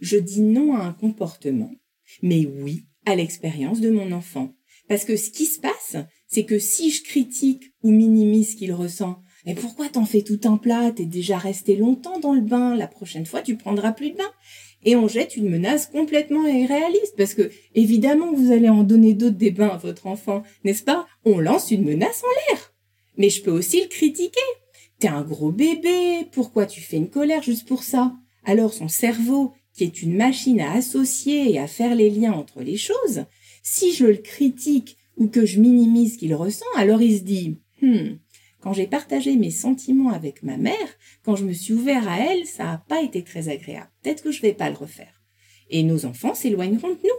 [0.00, 1.72] Je dis non à un comportement,
[2.22, 4.54] mais oui à l'expérience de mon enfant.
[4.88, 5.96] Parce que ce qui se passe,
[6.28, 10.40] c'est que si je critique ou minimise ce qu'il ressent, mais pourquoi t'en fais tout
[10.44, 10.92] un plat?
[10.92, 12.76] T'es déjà resté longtemps dans le bain.
[12.76, 14.30] La prochaine fois, tu prendras plus de bain.
[14.84, 19.36] Et on jette une menace complètement irréaliste parce que évidemment vous allez en donner d'autres
[19.36, 21.06] des bains à votre enfant, n'est-ce pas?
[21.24, 22.72] On lance une menace en l'air.
[23.16, 24.40] Mais je peux aussi le critiquer.
[24.98, 26.26] T'es un gros bébé.
[26.32, 28.12] Pourquoi tu fais une colère juste pour ça?
[28.44, 32.62] Alors son cerveau, qui est une machine à associer et à faire les liens entre
[32.62, 33.24] les choses,
[33.62, 37.58] si je le critique ou que je minimise ce qu'il ressent, alors il se dit,
[37.80, 38.16] hmm,
[38.62, 40.76] quand j'ai partagé mes sentiments avec ma mère,
[41.24, 43.90] quand je me suis ouvert à elle, ça n'a pas été très agréable.
[44.02, 45.20] Peut-être que je vais pas le refaire.
[45.68, 47.10] Et nos enfants s'éloigneront de nous.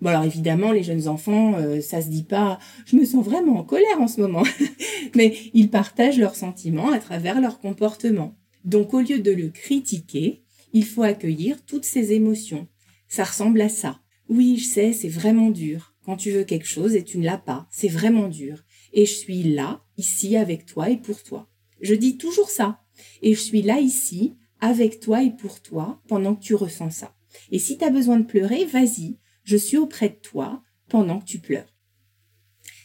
[0.00, 3.58] Bon alors évidemment les jeunes enfants, euh, ça se dit pas je me sens vraiment
[3.58, 4.42] en colère en ce moment,
[5.14, 8.34] mais ils partagent leurs sentiments à travers leur comportement.
[8.64, 12.68] Donc au lieu de le critiquer, il faut accueillir toutes ces émotions.
[13.06, 14.00] Ça ressemble à ça.
[14.28, 15.94] Oui, je sais, c'est vraiment dur.
[16.04, 19.12] Quand tu veux quelque chose et tu ne l'as pas, c'est vraiment dur et je
[19.12, 21.48] suis là, ici, avec toi et pour toi.
[21.80, 22.80] Je dis toujours ça.
[23.22, 27.14] Et je suis là, ici, avec toi et pour toi, pendant que tu ressens ça.
[27.50, 31.26] Et si tu as besoin de pleurer, vas-y, je suis auprès de toi pendant que
[31.26, 31.72] tu pleures.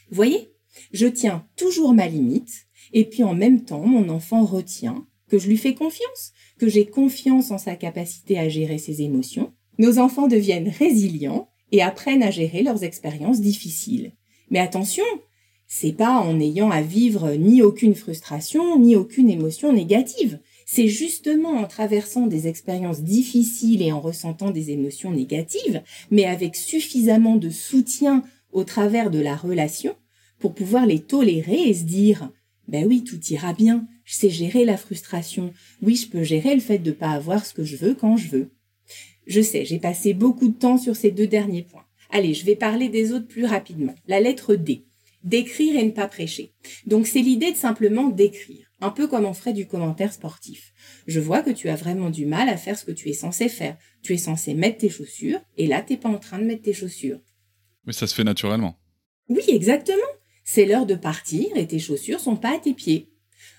[0.10, 0.54] Voyez,
[0.92, 5.48] je tiens toujours ma limite, et puis en même temps, mon enfant retient que je
[5.48, 9.54] lui fais confiance, que j'ai confiance en sa capacité à gérer ses émotions.
[9.78, 14.14] Nos enfants deviennent résilients et apprennent à gérer leurs expériences difficiles.
[14.50, 15.06] Mais attention,
[15.74, 20.40] c'est pas en ayant à vivre ni aucune frustration, ni aucune émotion négative.
[20.66, 25.82] C'est justement en traversant des expériences difficiles et en ressentant des émotions négatives,
[26.12, 29.96] mais avec suffisamment de soutien au travers de la relation
[30.40, 32.30] pour pouvoir les tolérer et se dire
[32.68, 36.60] ben oui, tout ira bien, je sais gérer la frustration, oui, je peux gérer le
[36.60, 38.52] fait de ne pas avoir ce que je veux quand je veux.
[39.26, 41.86] Je sais, j'ai passé beaucoup de temps sur ces deux derniers points.
[42.10, 43.96] Allez, je vais parler des autres plus rapidement.
[44.06, 44.84] La lettre D
[45.24, 46.54] d'écrire et ne pas prêcher.
[46.86, 50.74] Donc c'est l'idée de simplement d'écrire, un peu comme on ferait du commentaire sportif.
[51.08, 53.50] Je vois que tu as vraiment du mal à faire ce que tu es censé
[53.50, 53.78] faire.
[54.02, 56.74] Tu es censé mettre tes chaussures, et là t'es pas en train de mettre tes
[56.74, 57.20] chaussures.
[57.86, 58.78] Mais ça se fait naturellement.
[59.30, 59.98] Oui, exactement.
[60.44, 63.10] C'est l'heure de partir et tes chaussures sont pas à tes pieds.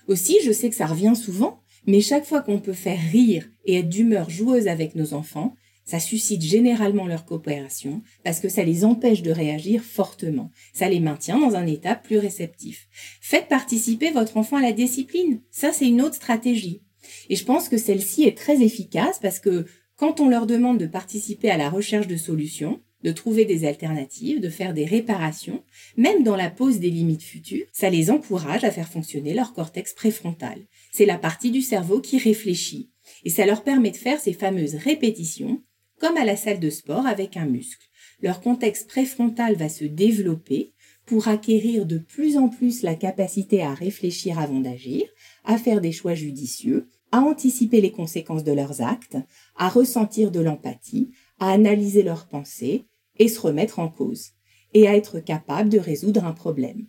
[0.07, 3.79] Aussi, je sais que ça revient souvent, mais chaque fois qu'on peut faire rire et
[3.79, 8.85] être d'humeur joueuse avec nos enfants, ça suscite généralement leur coopération parce que ça les
[8.85, 10.51] empêche de réagir fortement.
[10.73, 12.87] Ça les maintient dans un état plus réceptif.
[13.21, 15.41] Faites participer votre enfant à la discipline.
[15.51, 16.81] Ça, c'est une autre stratégie.
[17.29, 19.65] Et je pense que celle-ci est très efficace parce que
[19.97, 24.39] quand on leur demande de participer à la recherche de solutions, de trouver des alternatives,
[24.39, 25.63] de faire des réparations,
[25.97, 29.93] même dans la pose des limites futures, ça les encourage à faire fonctionner leur cortex
[29.93, 30.65] préfrontal.
[30.91, 32.89] C'est la partie du cerveau qui réfléchit.
[33.25, 35.61] Et ça leur permet de faire ces fameuses répétitions
[36.03, 37.87] comme à la salle de sport avec un muscle.
[38.21, 40.73] Leur contexte préfrontal va se développer
[41.05, 45.05] pour acquérir de plus en plus la capacité à réfléchir avant d'agir,
[45.45, 49.15] à faire des choix judicieux, à anticiper les conséquences de leurs actes,
[49.55, 52.83] à ressentir de l'empathie, à analyser leurs pensées
[53.17, 54.31] et se remettre en cause,
[54.73, 56.85] et à être capable de résoudre un problème.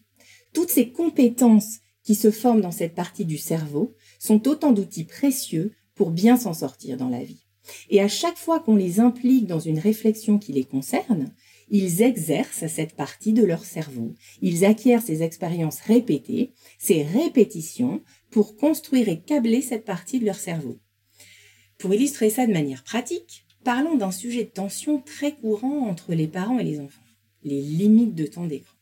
[0.53, 5.70] Toutes ces compétences qui se forment dans cette partie du cerveau sont autant d'outils précieux
[5.94, 7.43] pour bien s'en sortir dans la vie.
[7.90, 11.33] Et à chaque fois qu'on les implique dans une réflexion qui les concerne,
[11.70, 14.14] ils exercent cette partie de leur cerveau.
[14.42, 20.37] Ils acquièrent ces expériences répétées, ces répétitions, pour construire et câbler cette partie de leur
[20.37, 20.79] cerveau.
[21.79, 26.29] Pour illustrer ça de manière pratique, parlons d'un sujet de tension très courant entre les
[26.29, 27.03] parents et les enfants,
[27.42, 28.74] les limites de temps d'écran.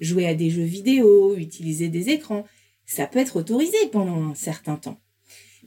[0.00, 2.44] Jouer à des jeux vidéo, utiliser des écrans,
[2.86, 5.00] ça peut être autorisé pendant un certain temps.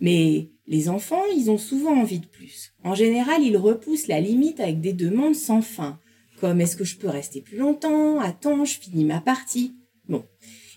[0.01, 2.73] Mais les enfants, ils ont souvent envie de plus.
[2.83, 5.99] En général, ils repoussent la limite avec des demandes sans fin,
[6.39, 9.75] comme est-ce que je peux rester plus longtemps, attends, je finis ma partie.
[10.09, 10.25] Bon,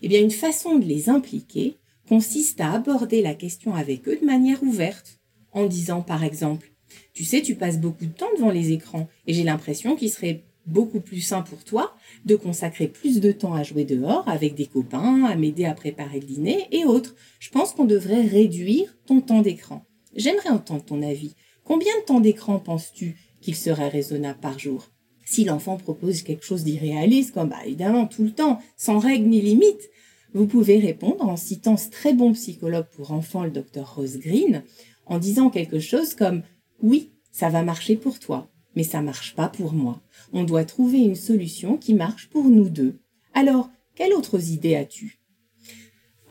[0.03, 4.27] eh bien une façon de les impliquer consiste à aborder la question avec eux de
[4.27, 5.21] manière ouverte,
[5.53, 6.71] en disant par exemple,
[7.15, 10.45] tu sais, tu passes beaucoup de temps devant les écrans et j'ai l'impression qu'il serait
[10.67, 14.67] beaucoup plus sain pour toi de consacrer plus de temps à jouer dehors avec des
[14.67, 17.15] copains, à m'aider à préparer le dîner et autres.
[17.39, 19.85] Je pense qu'on devrait réduire ton temps d'écran.
[20.15, 21.35] J'aimerais entendre ton avis.
[21.65, 24.91] Combien de temps d'écran penses-tu qu'il serait raisonnable par jour?
[25.25, 29.41] Si l'enfant propose quelque chose d'irréaliste, comme bah, évidemment tout le temps, sans règle ni
[29.41, 29.91] limite,
[30.35, 34.63] vous pouvez répondre en citant ce très bon psychologue pour enfants, le docteur Rose Green,
[35.07, 36.43] en disant quelque chose comme
[36.83, 40.03] oui, ça va marcher pour toi, mais ça marche pas pour moi.
[40.33, 42.99] On doit trouver une solution qui marche pour nous deux.
[43.33, 45.19] Alors, quelles autres idées as-tu?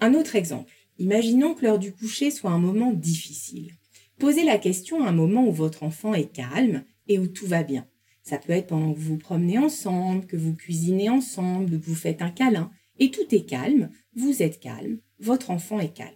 [0.02, 0.72] Un autre exemple.
[1.00, 3.72] Imaginons que l'heure du coucher soit un moment difficile.
[4.20, 7.64] Posez la question à un moment où votre enfant est calme et où tout va
[7.64, 7.88] bien.
[8.22, 11.96] Ça peut être pendant que vous vous promenez ensemble, que vous cuisinez ensemble, que vous
[11.96, 16.16] faites un câlin, et tout est calme, vous êtes calme, votre enfant est calme.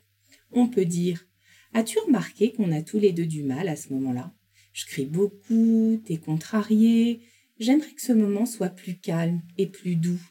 [0.52, 1.28] On peut dire
[1.74, 4.34] As-tu remarqué qu'on a tous les deux du mal à ce moment-là?
[4.78, 7.22] Je crie beaucoup, t'es contrarié.
[7.58, 10.22] J'aimerais que ce moment soit plus calme et plus doux.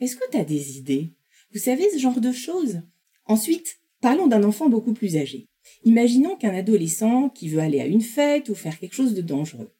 [0.00, 1.10] Est-ce que t'as des idées?
[1.52, 2.82] Vous savez ce genre de choses?
[3.24, 5.48] Ensuite, parlons d'un enfant beaucoup plus âgé.
[5.82, 9.72] Imaginons qu'un adolescent qui veut aller à une fête ou faire quelque chose de dangereux.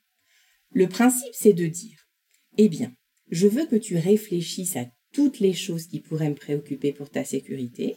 [0.73, 2.09] Le principe, c'est de dire
[2.59, 2.93] Eh bien,
[3.31, 7.25] je veux que tu réfléchisses à toutes les choses qui pourraient me préoccuper pour ta
[7.25, 7.95] sécurité,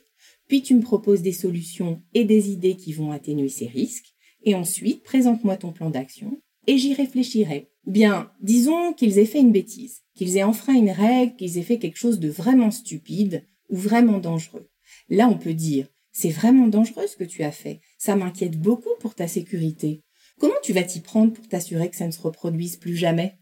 [0.47, 4.13] puis tu me proposes des solutions et des idées qui vont atténuer ces risques,
[4.43, 7.69] et ensuite présente-moi ton plan d'action, et j'y réfléchirai.
[7.85, 11.79] Bien, disons qu'ils aient fait une bêtise, qu'ils aient enfreint une règle, qu'ils aient fait
[11.79, 14.69] quelque chose de vraiment stupide ou vraiment dangereux.
[15.09, 18.95] Là, on peut dire, c'est vraiment dangereux ce que tu as fait, ça m'inquiète beaucoup
[18.99, 20.03] pour ta sécurité.
[20.39, 23.39] Comment tu vas t'y prendre pour t'assurer que ça ne se reproduise plus jamais?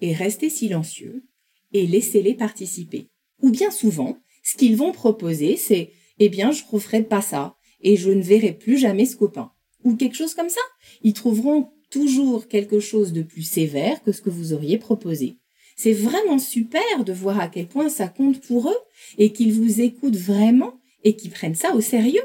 [0.00, 1.24] Et restez silencieux
[1.72, 3.10] et laissez-les participer.
[3.42, 7.96] Ou bien souvent, ce qu'ils vont proposer, c'est eh bien, je referai pas ça, et
[7.96, 9.52] je ne verrai plus jamais ce copain.
[9.86, 10.60] Ou quelque chose comme ça.
[11.04, 15.38] Ils trouveront toujours quelque chose de plus sévère que ce que vous auriez proposé.
[15.76, 18.78] C'est vraiment super de voir à quel point ça compte pour eux
[19.16, 22.24] et qu'ils vous écoutent vraiment et qu'ils prennent ça au sérieux.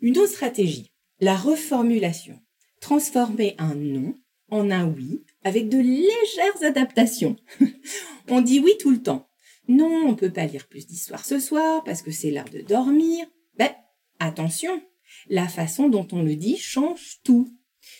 [0.00, 2.40] Une autre stratégie, la reformulation.
[2.80, 4.14] Transformer un non
[4.50, 7.36] en un oui avec de légères adaptations.
[8.28, 9.28] on dit oui tout le temps.
[9.66, 13.26] Non, on peut pas lire plus d'histoires ce soir parce que c'est l'heure de dormir.
[13.58, 13.68] Ben,
[14.18, 14.80] attention,
[15.28, 17.48] la façon dont on le dit change tout.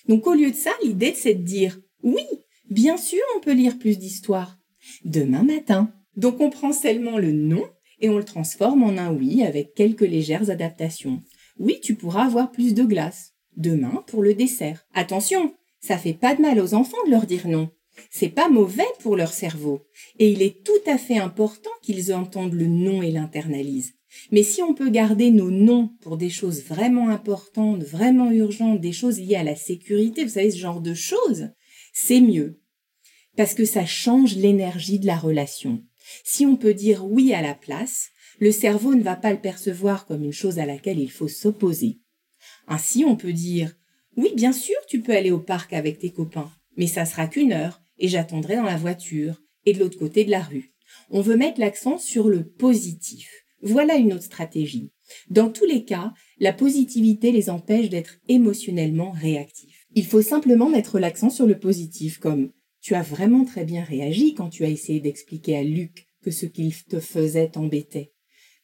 [0.09, 2.25] Donc au lieu de ça, l'idée c'est de dire oui,
[2.71, 4.59] bien sûr on peut lire plus d'histoires.
[5.05, 5.93] Demain matin.
[6.17, 7.64] Donc on prend seulement le non
[8.01, 11.23] et on le transforme en un oui avec quelques légères adaptations.
[11.59, 13.35] Oui, tu pourras avoir plus de glace.
[13.57, 14.87] Demain pour le dessert.
[14.95, 17.71] Attention, ça fait pas de mal aux enfants de leur dire non.
[18.11, 19.83] C'est pas mauvais pour leur cerveau.
[20.21, 23.95] Et il est tout à fait important qu'ils entendent le non et l'internalisent.
[24.31, 28.92] Mais si on peut garder nos noms pour des choses vraiment importantes, vraiment urgentes, des
[28.92, 31.50] choses liées à la sécurité, vous savez, ce genre de choses,
[31.92, 32.61] c'est mieux.
[33.37, 35.83] Parce que ça change l'énergie de la relation.
[36.24, 38.09] Si on peut dire oui à la place,
[38.40, 42.00] le cerveau ne va pas le percevoir comme une chose à laquelle il faut s'opposer.
[42.66, 43.74] Ainsi, on peut dire
[44.16, 47.52] oui, bien sûr, tu peux aller au parc avec tes copains, mais ça sera qu'une
[47.52, 50.72] heure, et j'attendrai dans la voiture et de l'autre côté de la rue.
[51.11, 53.31] On veut mettre l'accent sur le positif.
[53.62, 54.90] Voilà une autre stratégie.
[55.31, 59.87] Dans tous les cas, la positivité les empêche d'être émotionnellement réactifs.
[59.94, 64.35] Il faut simplement mettre l'accent sur le positif comme tu as vraiment très bien réagi
[64.35, 68.12] quand tu as essayé d'expliquer à Luc que ce qu'il te faisait t'embêtait.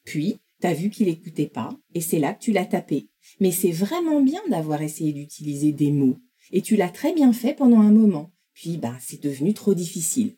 [0.04, 3.08] Puis, t'as vu qu'il écoutait pas, et c'est là que tu l'as tapé.
[3.40, 6.18] Mais c'est vraiment bien d'avoir essayé d'utiliser des mots.
[6.52, 8.32] Et tu l'as très bien fait pendant un moment.
[8.52, 10.36] Puis, ben, c'est devenu trop difficile.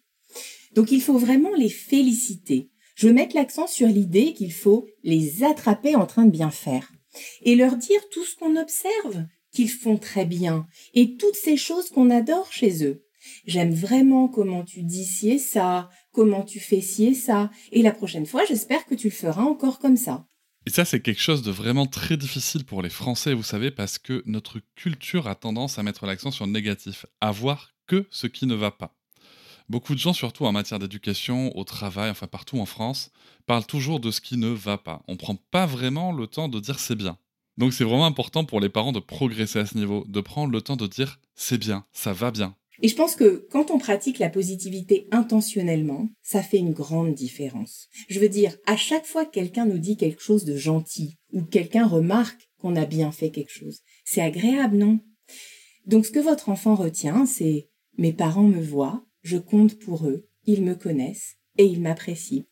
[0.74, 2.70] Donc, il faut vraiment les féliciter.
[2.96, 6.90] Je veux mettre l'accent sur l'idée qu'il faut les attraper en train de bien faire.
[7.42, 11.90] Et leur dire tout ce qu'on observe qu'ils font très bien et toutes ces choses
[11.90, 13.04] qu'on adore chez eux.
[13.46, 17.82] J'aime vraiment comment tu dis ci et ça, comment tu fais ci et ça, et
[17.82, 20.26] la prochaine fois, j'espère que tu le feras encore comme ça.
[20.64, 23.98] Et ça, c'est quelque chose de vraiment très difficile pour les Français, vous savez, parce
[23.98, 28.26] que notre culture a tendance à mettre l'accent sur le négatif, à voir que ce
[28.26, 28.96] qui ne va pas.
[29.68, 33.10] Beaucoup de gens, surtout en matière d'éducation, au travail, enfin partout en France,
[33.46, 35.02] parlent toujours de ce qui ne va pas.
[35.08, 37.18] On ne prend pas vraiment le temps de dire c'est bien.
[37.58, 40.60] Donc c'est vraiment important pour les parents de progresser à ce niveau, de prendre le
[40.60, 42.54] temps de dire c'est bien, ça va bien.
[42.82, 47.88] Et je pense que quand on pratique la positivité intentionnellement, ça fait une grande différence.
[48.08, 51.42] Je veux dire, à chaque fois que quelqu'un nous dit quelque chose de gentil, ou
[51.42, 55.00] que quelqu'un remarque qu'on a bien fait quelque chose, c'est agréable, non?
[55.86, 60.28] Donc ce que votre enfant retient, c'est mes parents me voient, je compte pour eux,
[60.46, 62.44] ils me connaissent et ils m'apprécient.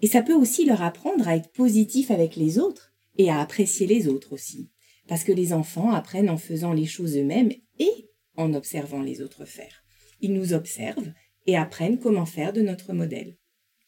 [0.00, 3.86] Et ça peut aussi leur apprendre à être positif avec les autres et à apprécier
[3.86, 4.70] les autres aussi.
[5.08, 9.44] Parce que les enfants apprennent en faisant les choses eux-mêmes et en observant les autres
[9.44, 9.82] faire.
[10.20, 11.12] Ils nous observent
[11.46, 13.36] et apprennent comment faire de notre modèle.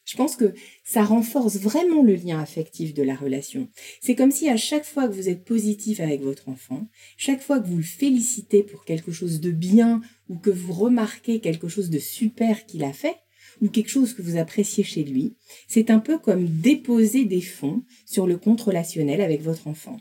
[0.05, 3.69] Je pense que ça renforce vraiment le lien affectif de la relation.
[4.01, 6.87] C'est comme si à chaque fois que vous êtes positif avec votre enfant,
[7.17, 11.39] chaque fois que vous le félicitez pour quelque chose de bien ou que vous remarquez
[11.39, 13.15] quelque chose de super qu'il a fait,
[13.61, 15.35] ou quelque chose que vous appréciez chez lui,
[15.67, 19.97] c'est un peu comme déposer des fonds sur le compte relationnel avec votre enfant.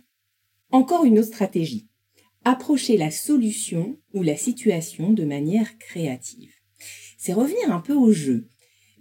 [0.71, 1.89] Encore une autre stratégie.
[2.45, 6.55] Approcher la solution ou la situation de manière créative.
[7.19, 8.49] C'est revenir un peu au jeu.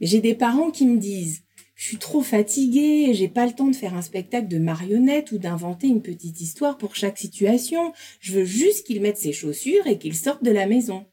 [0.02, 1.43] J'ai des parents qui me disent
[1.76, 5.39] je suis trop fatiguée, j'ai pas le temps de faire un spectacle de marionnettes ou
[5.39, 7.91] d'inventer une petite histoire pour chaque situation.
[8.20, 11.06] Je veux juste qu'il mette ses chaussures et qu'il sorte de la maison.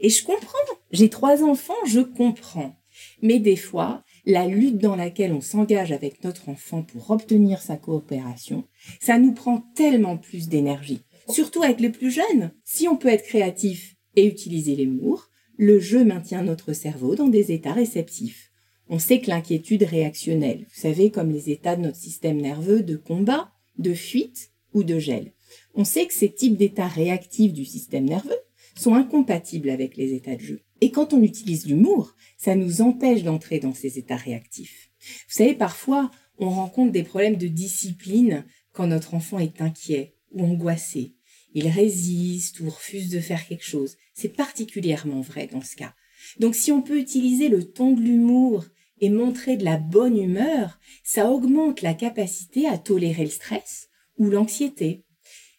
[0.00, 0.58] Et je comprends.
[0.90, 2.74] J'ai trois enfants, je comprends.
[3.22, 7.76] Mais des fois, la lutte dans laquelle on s'engage avec notre enfant pour obtenir sa
[7.76, 8.64] coopération,
[9.00, 11.02] ça nous prend tellement plus d'énergie.
[11.28, 12.50] Surtout avec les plus jeunes.
[12.64, 17.52] Si on peut être créatif et utiliser l'humour, le jeu maintient notre cerveau dans des
[17.52, 18.52] états réceptifs.
[18.88, 22.96] On sait que l'inquiétude réactionnelle, vous savez, comme les états de notre système nerveux de
[22.96, 25.32] combat, de fuite ou de gel.
[25.74, 28.38] On sait que ces types d'états réactifs du système nerveux
[28.76, 30.60] sont incompatibles avec les états de jeu.
[30.80, 34.90] Et quand on utilise l'humour, ça nous empêche d'entrer dans ces états réactifs.
[35.00, 40.44] Vous savez, parfois, on rencontre des problèmes de discipline quand notre enfant est inquiet ou
[40.44, 41.14] angoissé.
[41.54, 43.96] Il résiste ou refuse de faire quelque chose.
[44.16, 45.94] C'est particulièrement vrai dans ce cas.
[46.40, 48.64] Donc si on peut utiliser le ton de l'humour
[48.98, 54.30] et montrer de la bonne humeur, ça augmente la capacité à tolérer le stress ou
[54.30, 55.04] l'anxiété.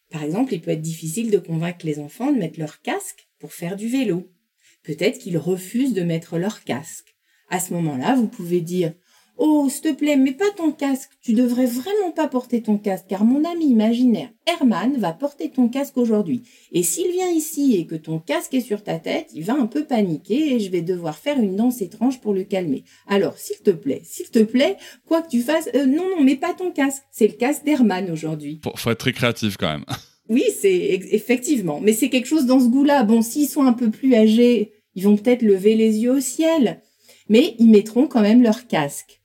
[0.10, 3.54] Par exemple, il peut être difficile de convaincre les enfants de mettre leur casque pour
[3.54, 4.34] faire du vélo.
[4.82, 7.16] Peut-être qu'ils refusent de mettre leur casque.
[7.50, 8.94] À ce moment-là, vous pouvez dire
[9.40, 11.12] Oh, s'il te plaît, mets pas ton casque.
[11.22, 15.70] Tu devrais vraiment pas porter ton casque, car mon ami imaginaire, Herman, va porter ton
[15.70, 16.42] casque aujourd'hui.
[16.72, 19.68] Et s'il vient ici et que ton casque est sur ta tête, il va un
[19.68, 22.84] peu paniquer et je vais devoir faire une danse étrange pour le calmer.
[23.08, 26.36] Alors, s'il te plaît, s'il te plaît, quoi que tu fasses, euh, non, non, mets
[26.36, 27.04] pas ton casque.
[27.12, 28.60] C'est le casque d'Herman aujourd'hui.
[28.64, 29.86] Faut, faut être très créatif quand même.
[30.30, 30.76] Oui, c'est
[31.12, 31.80] effectivement.
[31.80, 33.04] Mais c'est quelque chose dans ce goût-là.
[33.04, 36.82] Bon, s'ils sont un peu plus âgés, ils vont peut-être lever les yeux au ciel,
[37.30, 39.22] mais ils mettront quand même leur casque.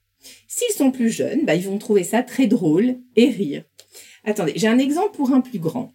[0.55, 3.65] S'ils sont plus jeunes, bah, ils vont trouver ça très drôle et rire.
[4.23, 5.95] Attendez, j'ai un exemple pour un plus grand.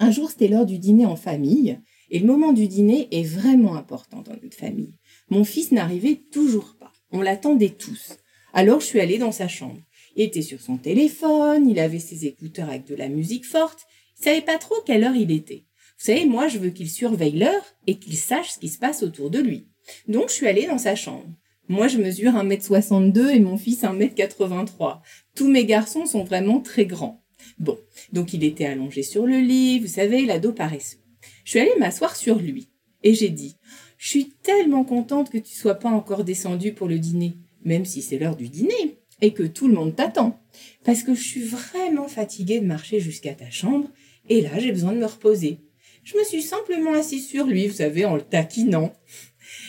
[0.00, 1.78] Un jour, c'était l'heure du dîner en famille,
[2.10, 4.98] et le moment du dîner est vraiment important dans notre famille.
[5.30, 6.92] Mon fils n'arrivait toujours pas.
[7.12, 8.16] On l'attendait tous.
[8.52, 9.80] Alors je suis allée dans sa chambre.
[10.16, 13.86] Il était sur son téléphone, il avait ses écouteurs avec de la musique forte,
[14.18, 15.64] il savait pas trop quelle heure il était.
[16.00, 19.04] Vous savez, moi, je veux qu'il surveille l'heure et qu'il sache ce qui se passe
[19.04, 19.68] autour de lui.
[20.08, 21.28] Donc, je suis allée dans sa chambre.
[21.68, 25.00] Moi, je mesure 1m62 et mon fils 1m83.
[25.34, 27.24] Tous mes garçons sont vraiment très grands.
[27.58, 27.78] Bon,
[28.12, 30.98] donc il était allongé sur le lit, vous savez, l'ado paresseux.
[31.44, 32.68] Je suis allée m'asseoir sur lui
[33.02, 33.56] et j'ai dit
[33.98, 38.02] Je suis tellement contente que tu sois pas encore descendu pour le dîner, même si
[38.02, 40.38] c'est l'heure du dîner et que tout le monde t'attend.
[40.84, 43.88] Parce que je suis vraiment fatiguée de marcher jusqu'à ta chambre
[44.28, 45.60] et là j'ai besoin de me reposer.
[46.04, 48.92] Je me suis simplement assis sur lui, vous savez, en le taquinant.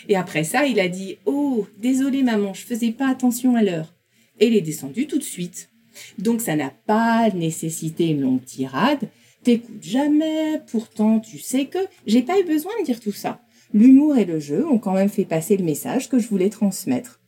[0.08, 3.94] Et après ça, il a dit Oh, désolé maman, je faisais pas attention à l'heure.
[4.40, 5.70] Et il est descendu tout de suite.
[6.18, 9.10] Donc ça n'a pas nécessité une longue tirade.
[9.44, 13.42] T'écoutes jamais, pourtant tu sais que j'ai pas eu besoin de dire tout ça.
[13.74, 17.20] L'humour et le jeu ont quand même fait passer le message que je voulais transmettre.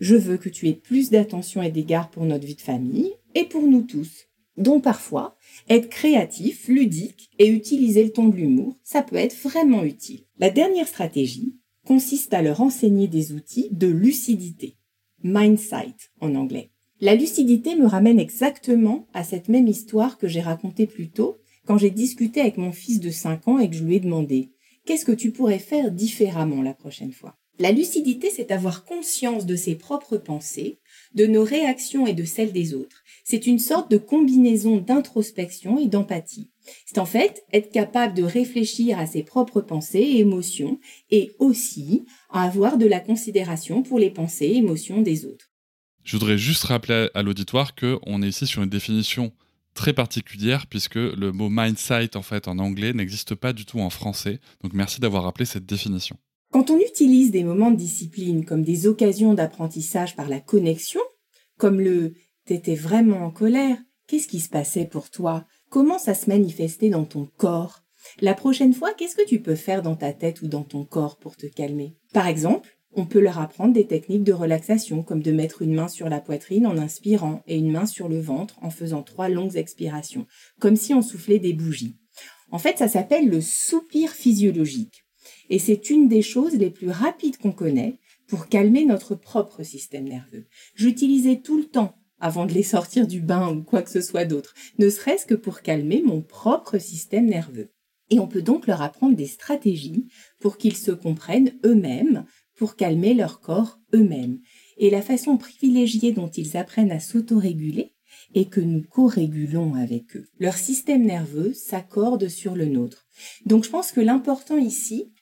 [0.00, 3.44] Je veux que tu aies plus d'attention et d'égard pour notre vie de famille et
[3.44, 4.26] pour nous tous.
[4.56, 5.36] Donc parfois,
[5.68, 10.24] être créatif, ludique et utiliser le ton de l'humour, ça peut être vraiment utile.
[10.38, 11.54] La dernière stratégie
[11.84, 14.76] consiste à leur enseigner des outils de lucidité.
[15.22, 16.70] Mindsight en anglais.
[17.00, 21.78] La lucidité me ramène exactement à cette même histoire que j'ai racontée plus tôt quand
[21.78, 24.50] j'ai discuté avec mon fils de 5 ans et que je lui ai demandé
[24.84, 27.38] Qu'est-ce que tu pourrais faire différemment la prochaine fois?
[27.58, 30.80] La lucidité, c'est avoir conscience de ses propres pensées,
[31.14, 33.02] de nos réactions et de celles des autres.
[33.24, 36.50] C'est une sorte de combinaison d'introspection et d'empathie.
[36.86, 40.78] C'est en fait être capable de réfléchir à ses propres pensées et émotions
[41.10, 45.50] et aussi à avoir de la considération pour les pensées et émotions des autres.
[46.02, 49.32] Je voudrais juste rappeler à l'auditoire qu'on est ici sur une définition
[49.74, 53.90] très particulière puisque le mot mindset en fait en anglais n'existe pas du tout en
[53.90, 54.40] français.
[54.62, 56.16] Donc merci d'avoir rappelé cette définition.
[56.52, 61.00] Quand on utilise des moments de discipline comme des occasions d'apprentissage par la connexion,
[61.58, 65.46] comme le t'étais vraiment en colère, qu'est-ce qui se passait pour toi?
[65.74, 67.82] Comment ça se manifestait dans ton corps?
[68.20, 71.18] La prochaine fois, qu'est-ce que tu peux faire dans ta tête ou dans ton corps
[71.18, 71.96] pour te calmer?
[72.12, 75.88] Par exemple, On peut leur apprendre des techniques de relaxation, comme de mettre une main
[75.88, 79.56] sur la poitrine en inspirant et une main sur le ventre en faisant trois longues
[79.56, 80.28] expirations,
[80.60, 81.96] comme si on soufflait des bougies.
[82.52, 85.02] En fait, ça s'appelle le soupir physiologique.
[85.50, 87.98] Et c'est une des choses les plus rapides qu'on connaît
[88.28, 90.46] pour calmer notre propre système nerveux.
[90.76, 94.24] J'utilisais tout le temps avant de les sortir du bain ou quoi que ce soit
[94.24, 97.68] d'autre, ne serait-ce que pour calmer mon propre système nerveux.
[98.08, 100.06] Et on peut donc leur apprendre des stratégies
[100.40, 102.24] pour qu'ils se comprennent eux-mêmes,
[102.56, 104.40] pour calmer leur corps eux-mêmes.
[104.78, 107.92] Et la façon privilégiée dont ils apprennent à s'autoréguler
[108.34, 110.24] est que nous co-régulons avec eux.
[110.38, 113.06] Leur système nerveux s'accorde sur le nôtre.
[113.44, 115.12] Donc je pense que l'important ici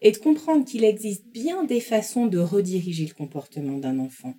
[0.00, 4.34] est de comprendre qu'il existe bien des façons de rediriger le comportement d'un enfant.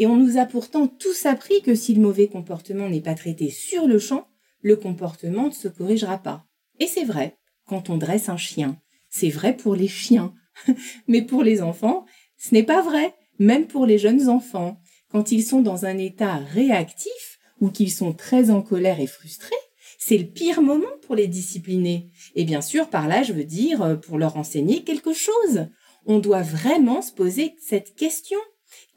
[0.00, 3.50] Et on nous a pourtant tous appris que si le mauvais comportement n'est pas traité
[3.50, 4.26] sur le champ,
[4.62, 6.46] le comportement ne se corrigera pas.
[6.78, 7.36] Et c'est vrai
[7.66, 8.80] quand on dresse un chien.
[9.10, 10.32] C'est vrai pour les chiens.
[11.06, 12.06] Mais pour les enfants,
[12.38, 14.80] ce n'est pas vrai, même pour les jeunes enfants.
[15.12, 19.54] Quand ils sont dans un état réactif ou qu'ils sont très en colère et frustrés,
[19.98, 22.10] c'est le pire moment pour les discipliner.
[22.34, 25.66] Et bien sûr, par là, je veux dire euh, pour leur enseigner quelque chose.
[26.06, 28.38] On doit vraiment se poser cette question.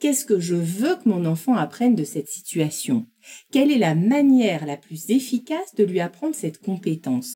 [0.03, 3.05] Qu'est-ce que je veux que mon enfant apprenne de cette situation?
[3.53, 7.35] Quelle est la manière la plus efficace de lui apprendre cette compétence?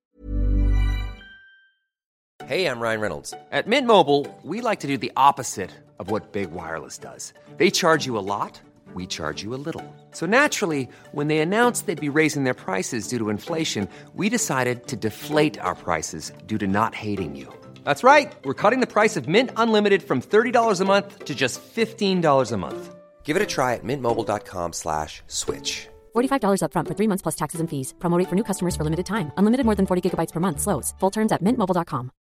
[2.45, 3.34] Hey, I'm Ryan Reynolds.
[3.53, 7.34] At Mint Mobile, we like to do the opposite of what Big Wireless does.
[7.57, 8.59] They charge you a lot,
[8.93, 9.86] we charge you a little.
[10.11, 14.88] So naturally, when they announced they'd be raising their prices due to inflation, we decided
[14.88, 17.47] to deflate our prices due to not hating you.
[17.88, 18.36] That's right.
[18.44, 22.58] We're cutting the price of Mint Unlimited from $30 a month to just $15 a
[22.58, 22.96] month.
[23.24, 25.88] Give it a try at mintmobile.com slash switch.
[26.14, 27.94] $45 upfront for three months plus taxes and fees.
[28.00, 29.32] Promo rate for new customers for limited time.
[29.38, 30.60] Unlimited more than 40 gigabytes per month.
[30.60, 30.94] Slows.
[31.00, 32.12] Full terms at mintmobile.com.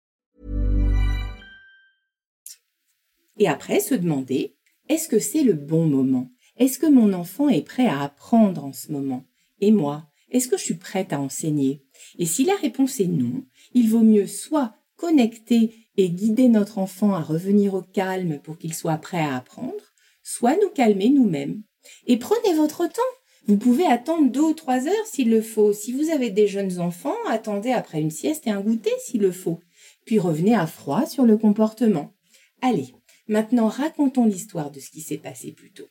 [3.39, 4.55] Et après, se demander,
[4.89, 8.73] est-ce que c'est le bon moment Est-ce que mon enfant est prêt à apprendre en
[8.73, 9.25] ce moment
[9.61, 11.83] Et moi, est-ce que je suis prête à enseigner
[12.19, 13.45] Et si la réponse est non,
[13.75, 18.75] il vaut mieux soit connecter et guider notre enfant à revenir au calme pour qu'il
[18.75, 19.93] soit prêt à apprendre,
[20.23, 21.63] soit nous calmer nous-mêmes.
[22.07, 23.03] Et prenez votre temps.
[23.47, 25.73] Vous pouvez attendre deux ou trois heures s'il le faut.
[25.73, 29.31] Si vous avez des jeunes enfants, attendez après une sieste et un goûter s'il le
[29.31, 29.61] faut.
[30.05, 32.13] Puis revenez à froid sur le comportement.
[32.61, 32.93] Allez,
[33.29, 35.87] maintenant racontons l'histoire de ce qui s'est passé plus tôt.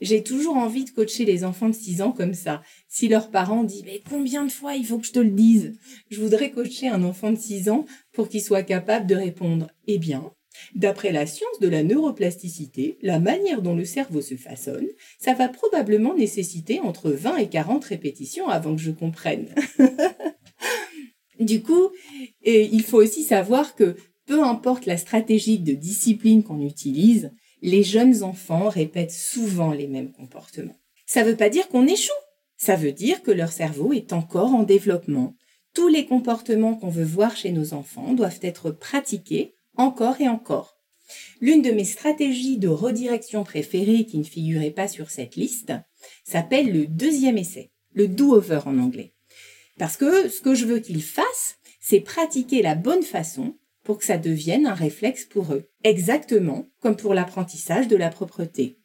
[0.00, 2.62] J'ai toujours envie de coacher les enfants de 6 ans comme ça.
[2.88, 5.78] Si leurs parents disent mais combien de fois il faut que je te le dise?
[6.10, 9.98] Je voudrais coacher un enfant de 6 ans pour qu'il soit capable de répondre Eh
[9.98, 10.32] bien,
[10.74, 14.86] d'après la science de la neuroplasticité, la manière dont le cerveau se façonne,
[15.18, 19.54] ça va probablement nécessiter entre 20 et 40 répétitions avant que je comprenne.
[21.40, 21.90] du coup,
[22.44, 23.96] il faut aussi savoir que
[24.26, 27.30] peu importe la stratégie de discipline qu'on utilise,
[27.66, 30.78] les jeunes enfants répètent souvent les mêmes comportements.
[31.04, 32.12] Ça ne veut pas dire qu'on échoue.
[32.56, 35.34] Ça veut dire que leur cerveau est encore en développement.
[35.74, 40.78] Tous les comportements qu'on veut voir chez nos enfants doivent être pratiqués encore et encore.
[41.40, 45.72] L'une de mes stratégies de redirection préférées qui ne figurait pas sur cette liste
[46.24, 49.12] s'appelle le deuxième essai, le do-over en anglais.
[49.76, 53.56] Parce que ce que je veux qu'ils fassent, c'est pratiquer la bonne façon
[53.86, 58.80] pour que ça devienne un réflexe pour eux, exactement comme pour l'apprentissage de la propreté.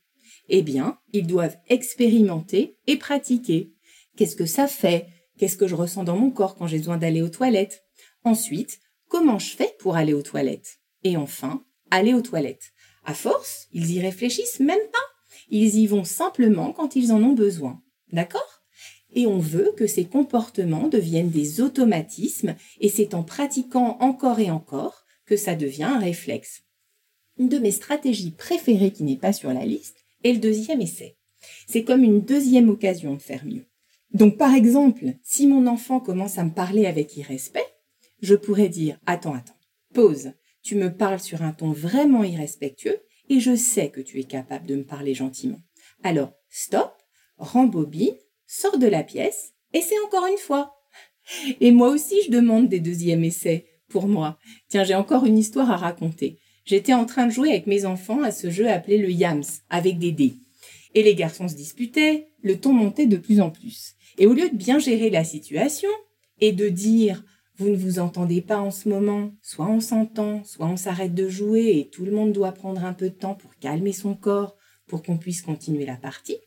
[0.48, 3.74] Eh bien, ils doivent expérimenter et pratiquer.
[4.16, 5.08] Qu'est-ce que ça fait?
[5.40, 7.84] Qu'est-ce que je ressens dans mon corps quand j'ai besoin d'aller aux toilettes?
[8.24, 10.80] Ensuite, comment je fais pour aller aux toilettes?
[11.04, 12.72] Et enfin, aller aux toilettes.
[13.04, 15.00] À force, ils y réfléchissent même pas.
[15.50, 17.82] Ils y vont simplement quand ils en ont besoin.
[18.12, 18.61] D'accord?
[19.14, 24.52] Et on veut que ces comportements deviennent des automatismes et c'est en pratiquant encore et
[24.52, 26.64] encore que ça devient un réflexe.
[27.38, 31.18] Une de mes stratégies préférées qui n'est pas sur la liste est le deuxième essai.
[31.68, 33.66] C'est comme une deuxième occasion de faire mieux.
[34.14, 37.66] Donc par exemple, si mon enfant commence à me parler avec irrespect,
[38.22, 39.58] je pourrais dire Attends, attends,
[39.94, 43.00] pause, tu me parles sur un ton vraiment irrespectueux
[43.30, 45.62] et je sais que tu es capable de me parler gentiment.
[46.04, 46.94] Alors, stop,
[47.38, 48.16] rembobine
[48.52, 50.76] sors de la pièce, c'est encore une fois.
[51.62, 54.38] Et moi aussi, je demande des deuxièmes essais, pour moi.
[54.68, 56.38] Tiens, j'ai encore une histoire à raconter.
[56.66, 60.00] J'étais en train de jouer avec mes enfants à ce jeu appelé le Yams, avec
[60.00, 60.34] des dés.
[60.96, 63.94] Et les garçons se disputaient, le ton montait de plus en plus.
[64.18, 65.90] Et au lieu de bien gérer la situation,
[66.42, 67.24] et de dire
[67.56, 71.30] vous ne vous entendez pas en ce moment, soit on s'entend, soit on s'arrête de
[71.30, 74.58] jouer et tout le monde doit prendre un peu de temps pour calmer son corps,
[74.92, 76.38] pour qu'on puisse continuer la partie.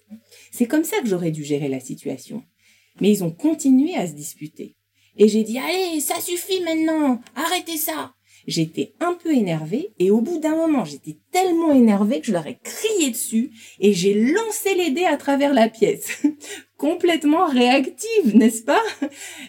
[0.53, 2.45] C'est comme ça que j'aurais dû gérer la situation.
[3.01, 4.77] Mais ils ont continué à se disputer.
[5.17, 8.13] Et j'ai dit, allez, ça suffit maintenant, arrêtez ça.
[8.47, 12.47] J'étais un peu énervée et au bout d'un moment, j'étais tellement énervée que je leur
[12.47, 16.23] ai crié dessus et j'ai lancé les dés à travers la pièce.
[16.77, 18.83] Complètement réactive, n'est-ce pas?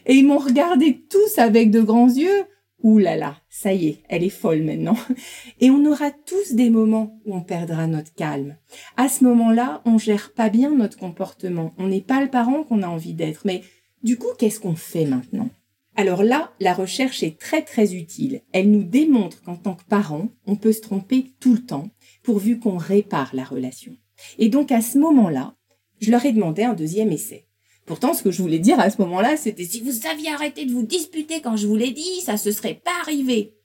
[0.06, 2.46] Et ils m'ont regardé tous avec de grands yeux.
[2.86, 4.96] Ouh là là, ça y est, elle est folle maintenant.
[5.60, 8.58] Et on aura tous des moments où on perdra notre calme.
[8.96, 11.74] À ce moment-là, on gère pas bien notre comportement.
[11.80, 13.42] On n'est pas le parent qu'on a envie d'être.
[13.44, 13.64] Mais
[14.04, 15.50] du coup, qu'est-ce qu'on fait maintenant?
[15.96, 18.42] Alors là, la recherche est très très utile.
[18.52, 21.90] Elle nous démontre qu'en tant que parent, on peut se tromper tout le temps,
[22.22, 23.98] pourvu qu'on répare la relation.
[24.38, 25.56] Et donc à ce moment-là,
[26.02, 27.45] je leur ai demandé un deuxième essai.
[27.86, 30.74] Pourtant, ce que je voulais dire à ce moment-là, c'était si vous aviez arrêté de
[30.74, 33.56] vous disputer quand je vous l'ai dit, ça se serait pas arrivé.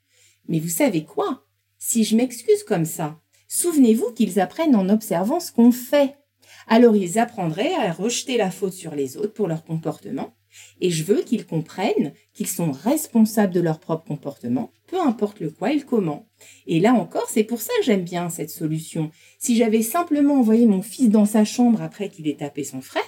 [0.47, 1.45] Mais vous savez quoi?
[1.79, 6.17] Si je m'excuse comme ça, souvenez-vous qu'ils apprennent en observant ce qu'on fait.
[6.67, 10.35] Alors ils apprendraient à rejeter la faute sur les autres pour leur comportement
[10.79, 15.49] et je veux qu'ils comprennent qu'ils sont responsables de leur propre comportement, peu importe le
[15.49, 16.27] quoi et le comment.
[16.67, 19.11] Et là encore, c'est pour ça que j'aime bien cette solution.
[19.39, 23.03] Si j'avais simplement envoyé mon fils dans sa chambre après qu'il ait tapé son frère,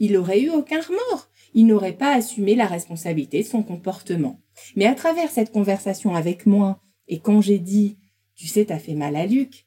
[0.00, 1.28] il n'aurait eu aucun remords.
[1.54, 4.40] Il n'aurait pas assumé la responsabilité de son comportement.
[4.76, 7.96] Mais à travers cette conversation avec moi, et quand j'ai dit,
[8.34, 9.66] tu sais, t'as fait mal à Luc,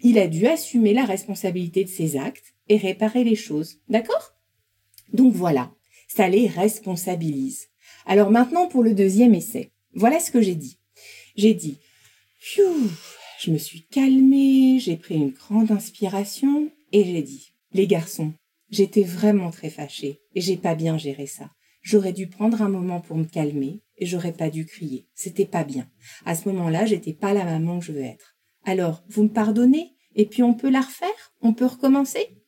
[0.00, 3.78] il a dû assumer la responsabilité de ses actes et réparer les choses.
[3.88, 4.34] D'accord?
[5.12, 5.72] Donc voilà,
[6.14, 7.68] ça responsabilise.
[8.06, 9.72] Alors maintenant pour le deuxième essai.
[9.94, 10.78] Voilà ce que j'ai dit.
[11.36, 11.78] J'ai dit,
[12.38, 18.32] je me suis calmée, j'ai pris une grande inspiration et j'ai dit, les garçons,
[18.70, 21.50] j'étais vraiment très fâchée et j'ai pas bien géré ça.
[21.82, 25.08] J'aurais dû prendre un moment pour me calmer et j'aurais pas dû crier.
[25.14, 25.90] C'était pas bien.
[26.24, 28.36] À ce moment-là, j'étais pas la maman que je veux être.
[28.64, 31.34] Alors, vous me pardonnez et puis on peut la refaire?
[31.42, 32.43] On peut recommencer?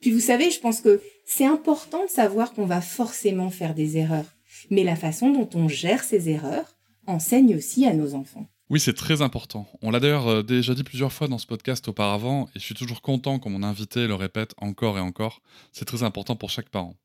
[0.00, 3.96] Puis vous savez, je pense que c'est important de savoir qu'on va forcément faire des
[3.96, 4.36] erreurs,
[4.70, 6.76] mais la façon dont on gère ces erreurs
[7.06, 8.48] enseigne aussi à nos enfants.
[8.68, 9.68] Oui, c'est très important.
[9.80, 12.74] On l'a d'ailleurs euh, déjà dit plusieurs fois dans ce podcast auparavant, et je suis
[12.74, 15.40] toujours content quand mon invité le répète encore et encore.
[15.72, 16.96] C'est très important pour chaque parent.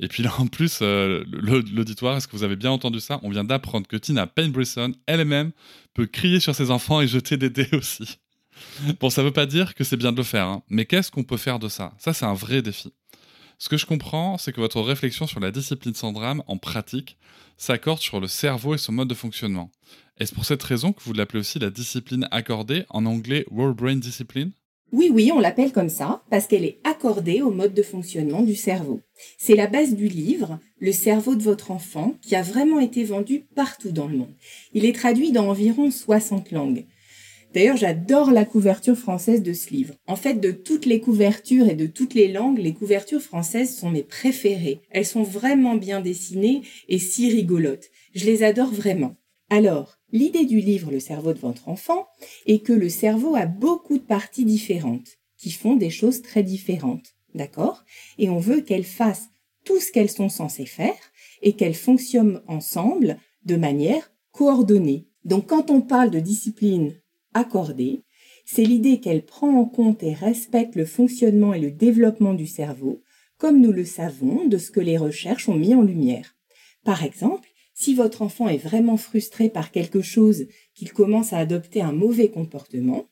[0.00, 3.20] Et puis là, en plus, euh, l'auditoire, est-ce que vous avez bien entendu ça?
[3.22, 5.52] On vient d'apprendre que Tina Payne Brisson, elle-même,
[5.94, 8.18] peut crier sur ses enfants et jeter des dés aussi.
[9.00, 10.62] Bon, ça ne veut pas dire que c'est bien de le faire, hein.
[10.68, 11.92] mais qu'est-ce qu'on peut faire de ça?
[11.98, 12.92] Ça, c'est un vrai défi.
[13.58, 17.18] Ce que je comprends, c'est que votre réflexion sur la discipline sans drame en pratique
[17.56, 19.72] s'accorde sur le cerveau et son mode de fonctionnement.
[20.18, 23.96] Est-ce pour cette raison que vous l'appelez aussi la discipline accordée, en anglais World Brain
[23.96, 24.52] Discipline?
[24.90, 28.54] Oui, oui, on l'appelle comme ça parce qu'elle est accordée au mode de fonctionnement du
[28.54, 29.00] cerveau.
[29.36, 33.44] C'est la base du livre, Le cerveau de votre enfant, qui a vraiment été vendu
[33.54, 34.34] partout dans le monde.
[34.72, 36.86] Il est traduit dans environ 60 langues.
[37.54, 39.94] D'ailleurs, j'adore la couverture française de ce livre.
[40.06, 43.90] En fait, de toutes les couvertures et de toutes les langues, les couvertures françaises sont
[43.90, 44.82] mes préférées.
[44.90, 47.90] Elles sont vraiment bien dessinées et si rigolotes.
[48.14, 49.16] Je les adore vraiment.
[49.50, 52.06] Alors, l'idée du livre Le cerveau de votre enfant
[52.46, 57.14] est que le cerveau a beaucoup de parties différentes qui font des choses très différentes.
[57.34, 57.84] D'accord?
[58.18, 59.30] Et on veut qu'elles fassent
[59.64, 60.96] tout ce qu'elles sont censées faire
[61.40, 65.06] et qu'elles fonctionnent ensemble de manière coordonnée.
[65.24, 66.94] Donc quand on parle de discipline
[67.34, 68.02] accordée,
[68.44, 73.02] c'est l'idée qu'elle prend en compte et respecte le fonctionnement et le développement du cerveau,
[73.36, 76.36] comme nous le savons de ce que les recherches ont mis en lumière.
[76.84, 81.80] Par exemple, si votre enfant est vraiment frustré par quelque chose, qu'il commence à adopter
[81.80, 83.06] un mauvais comportement,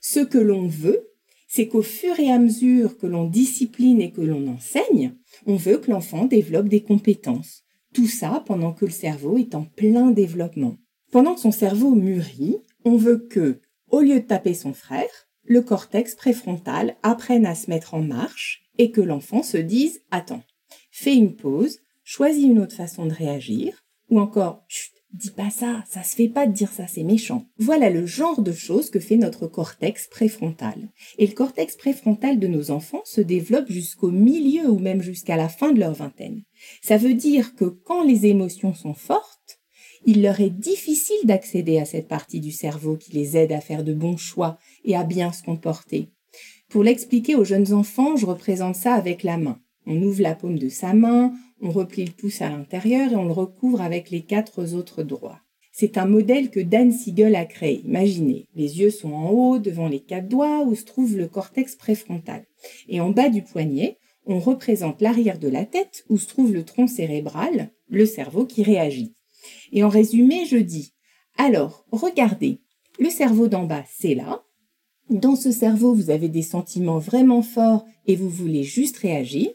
[0.00, 1.08] ce que l'on veut,
[1.48, 5.14] c'est qu'au fur et à mesure que l'on discipline et que l'on enseigne,
[5.46, 7.62] on veut que l'enfant développe des compétences.
[7.92, 10.76] Tout ça pendant que le cerveau est en plein développement.
[11.10, 13.60] Pendant que son cerveau mûrit, on veut que,
[13.90, 18.62] au lieu de taper son frère, le cortex préfrontal apprenne à se mettre en marche
[18.78, 20.42] et que l'enfant se dise Attends,
[20.90, 25.84] fais une pause, choisis une autre façon de réagir, ou encore Chut, dis pas ça,
[25.88, 27.46] ça se fait pas de dire ça, c'est méchant.
[27.58, 30.88] Voilà le genre de choses que fait notre cortex préfrontal.
[31.18, 35.48] Et le cortex préfrontal de nos enfants se développe jusqu'au milieu ou même jusqu'à la
[35.48, 36.42] fin de leur vingtaine.
[36.82, 39.33] Ça veut dire que quand les émotions sont fortes,
[40.06, 43.84] il leur est difficile d'accéder à cette partie du cerveau qui les aide à faire
[43.84, 46.08] de bons choix et à bien se comporter.
[46.68, 49.60] Pour l'expliquer aux jeunes enfants, je représente ça avec la main.
[49.86, 53.26] On ouvre la paume de sa main, on replie le pouce à l'intérieur et on
[53.26, 55.40] le recouvre avec les quatre autres doigts.
[55.72, 57.82] C'est un modèle que Dan Siegel a créé.
[57.84, 61.74] Imaginez, les yeux sont en haut devant les quatre doigts où se trouve le cortex
[61.74, 62.46] préfrontal.
[62.88, 66.64] Et en bas du poignet, on représente l'arrière de la tête où se trouve le
[66.64, 69.14] tronc cérébral, le cerveau qui réagit.
[69.72, 70.92] Et en résumé, je dis,
[71.36, 72.60] alors, regardez,
[72.98, 74.44] le cerveau d'en bas, c'est là.
[75.10, 79.50] Dans ce cerveau, vous avez des sentiments vraiment forts et vous voulez juste réagir.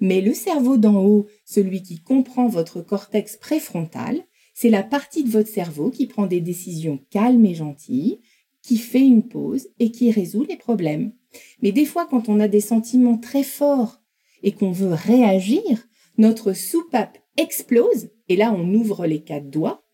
[0.00, 4.22] Mais le cerveau d'en haut, celui qui comprend votre cortex préfrontal,
[4.54, 8.20] c'est la partie de votre cerveau qui prend des décisions calmes et gentilles,
[8.62, 11.12] qui fait une pause et qui résout les problèmes.
[11.62, 14.00] Mais des fois, quand on a des sentiments très forts
[14.42, 15.88] et qu'on veut réagir,
[16.18, 19.84] notre soupape explose, et là on ouvre les quatre doigts,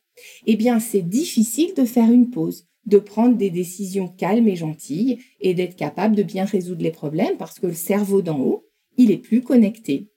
[0.46, 5.18] eh bien c'est difficile de faire une pause, de prendre des décisions calmes et gentilles
[5.40, 8.64] et d'être capable de bien résoudre les problèmes parce que le cerveau d'en haut,
[8.96, 10.08] il est plus connecté.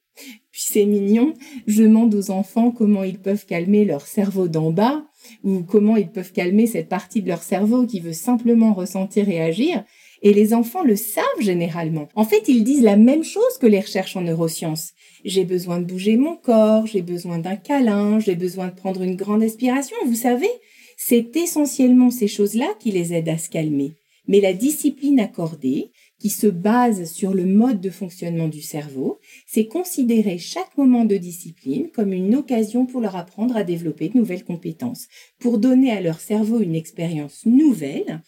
[0.51, 1.34] Puis c'est mignon,
[1.65, 5.03] je demande aux enfants comment ils peuvent calmer leur cerveau d'en bas
[5.43, 9.41] ou comment ils peuvent calmer cette partie de leur cerveau qui veut simplement ressentir et
[9.41, 9.84] agir.
[10.22, 12.07] Et les enfants le savent généralement.
[12.15, 14.91] En fait, ils disent la même chose que les recherches en neurosciences.
[15.26, 19.15] J'ai besoin de bouger mon corps, j'ai besoin d'un câlin, j'ai besoin de prendre une
[19.15, 20.49] grande aspiration, vous savez.
[20.97, 23.93] C'est essentiellement ces choses-là qui les aident à se calmer.
[24.28, 25.91] Mais la discipline accordée,
[26.22, 31.17] qui se base sur le mode de fonctionnement du cerveau, c'est considérer chaque moment de
[31.17, 35.07] discipline comme une occasion pour leur apprendre à développer de nouvelles compétences,
[35.39, 38.22] pour donner à leur cerveau une expérience nouvelle,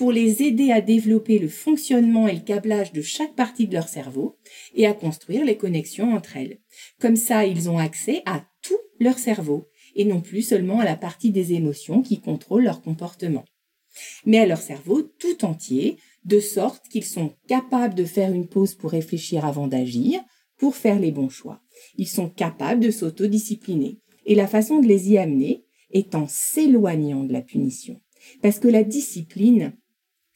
[0.00, 3.86] pour les aider à développer le fonctionnement et le câblage de chaque partie de leur
[3.86, 4.38] cerveau
[4.74, 6.56] et à construire les connexions entre elles.
[6.98, 10.96] Comme ça, ils ont accès à tout leur cerveau et non plus seulement à la
[10.96, 13.44] partie des émotions qui contrôlent leur comportement
[14.24, 18.74] mais à leur cerveau tout entier, de sorte qu'ils sont capables de faire une pause
[18.74, 20.22] pour réfléchir avant d'agir,
[20.56, 21.60] pour faire les bons choix.
[21.96, 23.98] Ils sont capables de s'autodiscipliner.
[24.24, 28.00] Et la façon de les y amener est en s'éloignant de la punition.
[28.42, 29.74] Parce que la discipline,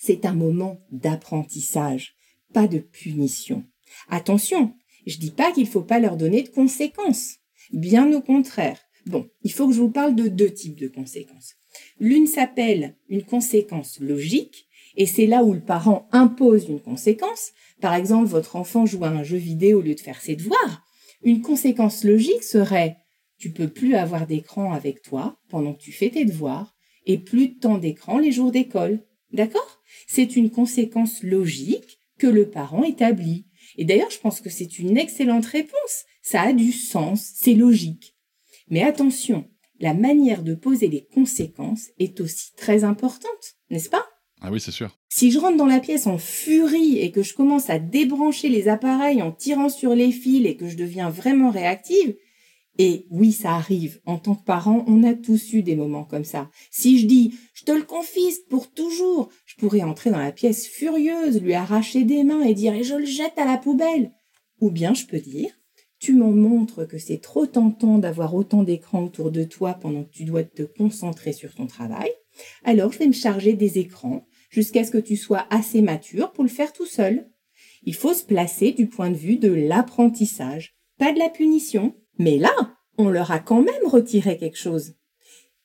[0.04, 2.14] c'est un moment d'apprentissage,
[2.52, 3.64] pas de punition.
[4.10, 4.74] Attention,
[5.06, 7.36] je dis pas qu'il faut pas leur donner de conséquences.
[7.72, 8.78] Bien au contraire.
[9.06, 11.54] Bon, il faut que je vous parle de deux types de conséquences.
[11.98, 17.52] L'une s'appelle une conséquence logique, et c'est là où le parent impose une conséquence.
[17.80, 20.84] Par exemple, votre enfant joue à un jeu vidéo au lieu de faire ses devoirs.
[21.22, 22.98] Une conséquence logique serait
[23.38, 26.74] tu peux plus avoir d'écran avec toi pendant que tu fais tes devoirs
[27.06, 29.02] et plus de temps d'écran les jours d'école.
[29.34, 29.82] D'accord?
[30.06, 33.46] C'est une conséquence logique que le parent établit.
[33.76, 36.04] Et d'ailleurs, je pense que c'est une excellente réponse.
[36.22, 38.14] Ça a du sens, c'est logique.
[38.68, 39.44] Mais attention,
[39.80, 44.06] la manière de poser les conséquences est aussi très importante, n'est-ce pas?
[44.40, 44.96] Ah oui, c'est sûr.
[45.08, 48.68] Si je rentre dans la pièce en furie et que je commence à débrancher les
[48.68, 52.14] appareils en tirant sur les fils et que je deviens vraiment réactive,
[52.78, 54.00] et oui, ça arrive.
[54.04, 56.50] En tant que parent, on a tous eu des moments comme ça.
[56.70, 60.66] Si je dis, je te le confisque pour toujours, je pourrais entrer dans la pièce
[60.66, 64.12] furieuse, lui arracher des mains et dire, et je le jette à la poubelle.
[64.60, 65.50] Ou bien je peux dire,
[65.98, 70.10] tu m'en montres que c'est trop tentant d'avoir autant d'écrans autour de toi pendant que
[70.10, 72.10] tu dois te concentrer sur ton travail,
[72.64, 76.44] alors je vais me charger des écrans jusqu'à ce que tu sois assez mature pour
[76.44, 77.28] le faire tout seul.
[77.84, 81.94] Il faut se placer du point de vue de l'apprentissage, pas de la punition.
[82.18, 82.54] Mais là,
[82.98, 84.94] on leur a quand même retiré quelque chose.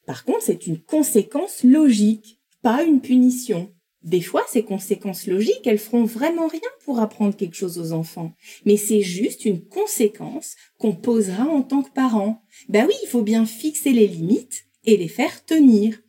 [0.06, 3.72] Par contre, c'est une conséquence logique, pas une punition.
[4.02, 8.34] Des fois, ces conséquences logiques, elles feront vraiment rien pour apprendre quelque chose aux enfants.
[8.66, 12.42] Mais c'est juste une conséquence qu'on posera en tant que parent.
[12.70, 16.00] Ben oui, il faut bien fixer les limites et les faire tenir.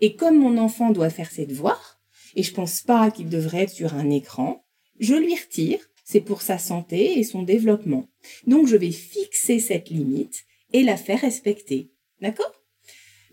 [0.00, 2.00] Et comme mon enfant doit faire ses devoirs,
[2.36, 4.64] et je pense pas qu'il devrait être sur un écran,
[5.00, 5.80] je lui retire.
[6.10, 8.08] C'est pour sa santé et son développement.
[8.44, 11.92] Donc je vais fixer cette limite et la faire respecter.
[12.20, 12.52] D'accord?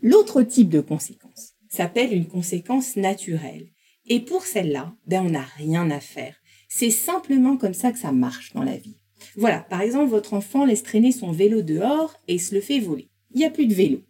[0.03, 3.69] L'autre type de conséquence s'appelle une conséquence naturelle.
[4.05, 6.36] Et pour celle-là, ben on n'a rien à faire.
[6.69, 8.99] C'est simplement comme ça que ça marche dans la vie.
[9.36, 13.09] Voilà, par exemple, votre enfant laisse traîner son vélo dehors et se le fait voler.
[13.34, 14.03] Il n'y a plus de vélo.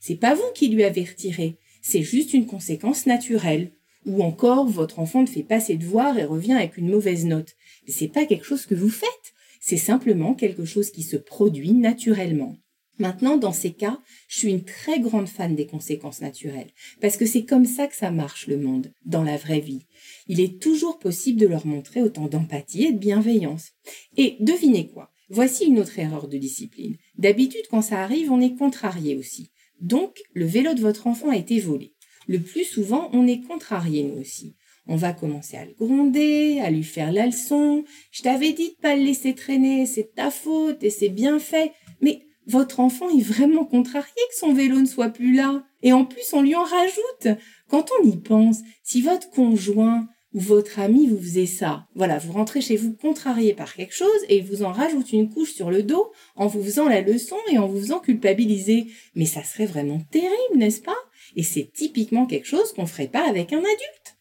[0.00, 3.70] C'est pas vous qui lui avez retiré, c'est juste une conséquence naturelle.
[4.06, 7.54] Ou encore, votre enfant ne fait pas ses devoirs et revient avec une mauvaise note.
[7.86, 9.34] Mais c'est pas quelque chose que vous faites.
[9.60, 12.56] C'est simplement quelque chose qui se produit naturellement.
[12.98, 13.98] Maintenant, dans ces cas,
[14.28, 16.68] je suis une très grande fan des conséquences naturelles,
[17.00, 19.86] parce que c'est comme ça que ça marche le monde, dans la vraie vie.
[20.28, 23.70] Il est toujours possible de leur montrer autant d'empathie et de bienveillance.
[24.18, 25.10] Et devinez quoi?
[25.30, 26.96] Voici une autre erreur de discipline.
[27.16, 29.50] D'habitude, quand ça arrive, on est contrarié aussi.
[29.80, 31.94] Donc, le vélo de votre enfant a été volé.
[32.30, 34.54] Le plus souvent, on est contrarié nous aussi.
[34.86, 37.82] On va commencer à le gronder, à lui faire la leçon.
[38.12, 41.72] Je t'avais dit de pas le laisser traîner, c'est ta faute et c'est bien fait.
[42.00, 45.64] Mais votre enfant est vraiment contrarié que son vélo ne soit plus là.
[45.82, 47.36] Et en plus, on lui en rajoute.
[47.68, 52.32] Quand on y pense, si votre conjoint ou votre ami vous faisait ça, voilà, vous
[52.32, 55.72] rentrez chez vous contrarié par quelque chose et il vous en rajoute une couche sur
[55.72, 58.86] le dos en vous faisant la leçon et en vous faisant culpabiliser.
[59.16, 60.94] Mais ça serait vraiment terrible, n'est-ce pas?
[61.36, 64.18] Et c'est typiquement quelque chose qu'on ferait pas avec un adulte.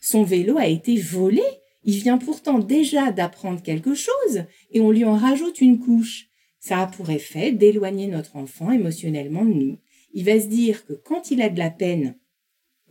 [0.00, 1.42] Son vélo a été volé.
[1.84, 6.26] Il vient pourtant déjà d'apprendre quelque chose et on lui en rajoute une couche.
[6.58, 9.78] Ça a pour effet d'éloigner notre enfant émotionnellement de nous.
[10.12, 12.16] il va se dire que quand il a de la peine,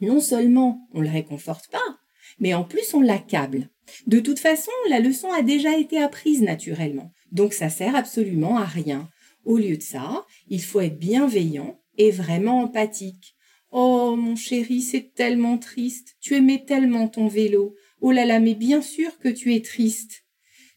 [0.01, 1.99] non seulement on le réconforte pas,
[2.39, 3.69] mais en plus on l'accable.
[4.07, 8.65] De toute façon, la leçon a déjà été apprise naturellement, donc ça sert absolument à
[8.65, 9.09] rien.
[9.45, 13.35] Au lieu de ça, il faut être bienveillant et vraiment empathique.
[13.71, 16.15] Oh, mon chéri, c'est tellement triste.
[16.19, 17.75] Tu aimais tellement ton vélo.
[18.01, 20.23] Oh là là, mais bien sûr que tu es triste.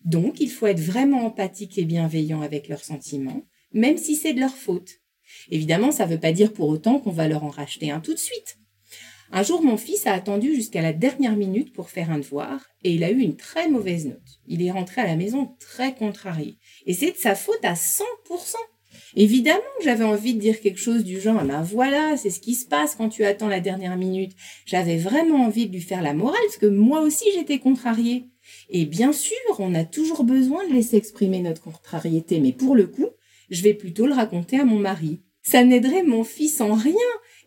[0.05, 4.40] Donc, il faut être vraiment empathique et bienveillant avec leurs sentiments, même si c'est de
[4.40, 5.01] leur faute.
[5.51, 8.12] Évidemment, ça ne veut pas dire pour autant qu'on va leur en racheter un tout
[8.12, 8.59] de suite.
[9.34, 12.93] Un jour, mon fils a attendu jusqu'à la dernière minute pour faire un devoir et
[12.93, 14.40] il a eu une très mauvaise note.
[14.47, 16.59] Il est rentré à la maison très contrarié.
[16.84, 18.57] Et c'est de sa faute à 100%.
[19.15, 22.67] Évidemment, j'avais envie de dire quelque chose du genre, ben voilà, c'est ce qui se
[22.67, 24.33] passe quand tu attends la dernière minute.
[24.65, 28.29] J'avais vraiment envie de lui faire la morale parce que moi aussi j'étais contrariée.
[28.71, 32.87] Et bien sûr, on a toujours besoin de laisser exprimer notre contrariété, mais pour le
[32.87, 33.09] coup,
[33.51, 35.21] je vais plutôt le raconter à mon mari.
[35.43, 36.95] Ça n'aiderait mon fils en rien,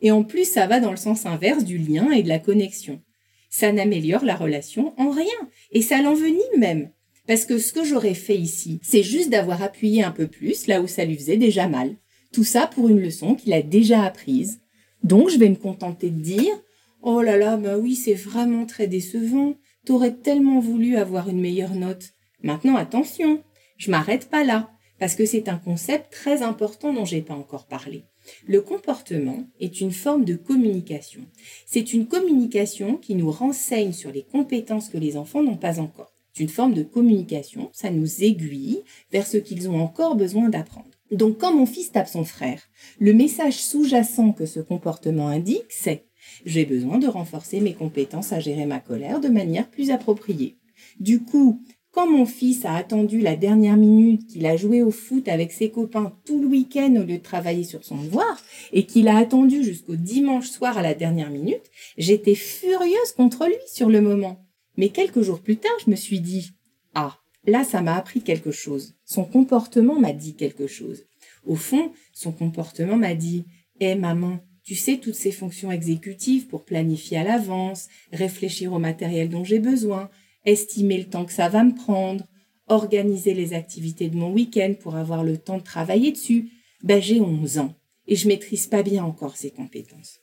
[0.01, 3.01] et en plus ça va dans le sens inverse du lien et de la connexion.
[3.49, 6.91] Ça n'améliore la relation en rien, et ça l'envenime même.
[7.28, 10.82] Parce que ce que j'aurais fait ici, c'est juste d'avoir appuyé un peu plus là
[10.82, 11.95] où ça lui faisait déjà mal.
[12.32, 14.59] Tout ça pour une leçon qu'il a déjà apprise.
[15.03, 16.53] Donc je vais me contenter de dire
[17.01, 19.55] Oh là là, bah oui, c'est vraiment très décevant.
[19.86, 22.13] T'aurais tellement voulu avoir une meilleure note.
[22.41, 23.43] Maintenant, attention,
[23.78, 27.67] je m'arrête pas là, parce que c'est un concept très important dont j'ai pas encore
[27.67, 28.05] parlé.
[28.47, 31.21] Le comportement est une forme de communication.
[31.67, 36.14] C'est une communication qui nous renseigne sur les compétences que les enfants n'ont pas encore.
[36.36, 40.89] C'est une forme de communication, ça nous aiguille vers ce qu'ils ont encore besoin d'apprendre.
[41.11, 42.61] Donc quand mon fils tape son frère,
[42.99, 46.07] le message sous-jacent que ce comportement indique, c'est
[46.45, 50.57] j'ai besoin de renforcer mes compétences à gérer ma colère de manière plus appropriée.
[50.99, 51.61] Du coup,
[51.91, 55.69] quand mon fils a attendu la dernière minute, qu'il a joué au foot avec ses
[55.69, 59.63] copains tout le week-end au lieu de travailler sur son devoir, et qu'il a attendu
[59.63, 61.63] jusqu'au dimanche soir à la dernière minute,
[61.97, 64.44] j'étais furieuse contre lui sur le moment.
[64.78, 66.51] Mais quelques jours plus tard, je me suis dit
[66.93, 68.95] Ah, là, ça m'a appris quelque chose.
[69.05, 71.03] Son comportement m'a dit quelque chose.
[71.45, 73.45] Au fond, son comportement m'a dit
[73.80, 79.30] Eh maman, tu sais toutes ces fonctions exécutives pour planifier à l'avance, réfléchir au matériel
[79.30, 80.09] dont j'ai besoin,
[80.45, 82.26] estimer le temps que ça va me prendre,
[82.67, 86.49] organiser les activités de mon week-end pour avoir le temps de travailler dessus.
[86.84, 87.76] Ben, j'ai 11 ans
[88.07, 90.19] et je maîtrise pas bien encore ces compétences.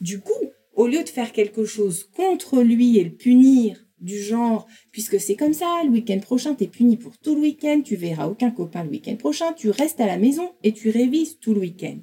[0.00, 0.30] Du coup,
[0.74, 5.36] au lieu de faire quelque chose contre lui et le punir, du genre, puisque c'est
[5.36, 8.84] comme ça, le week-end prochain, t'es puni pour tout le week-end, tu verras aucun copain
[8.84, 11.98] le week-end prochain, tu restes à la maison et tu révises tout le week-end.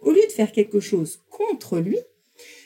[0.00, 1.98] Au lieu de faire quelque chose contre lui,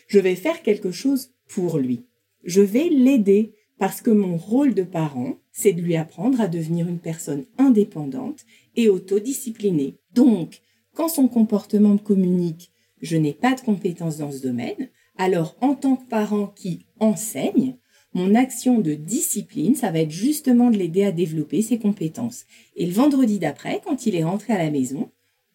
[0.06, 2.06] je vais faire quelque chose pour lui.
[2.44, 6.88] Je vais l'aider parce que mon rôle de parent, c'est de lui apprendre à devenir
[6.88, 8.44] une personne indépendante
[8.76, 9.98] et autodisciplinée.
[10.14, 10.60] Donc,
[10.94, 15.74] quand son comportement me communique, je n'ai pas de compétences dans ce domaine, alors en
[15.74, 17.76] tant que parent qui enseigne,
[18.14, 22.44] mon action de discipline, ça va être justement de l'aider à développer ses compétences.
[22.76, 25.10] Et le vendredi d'après, quand il est rentré à la maison,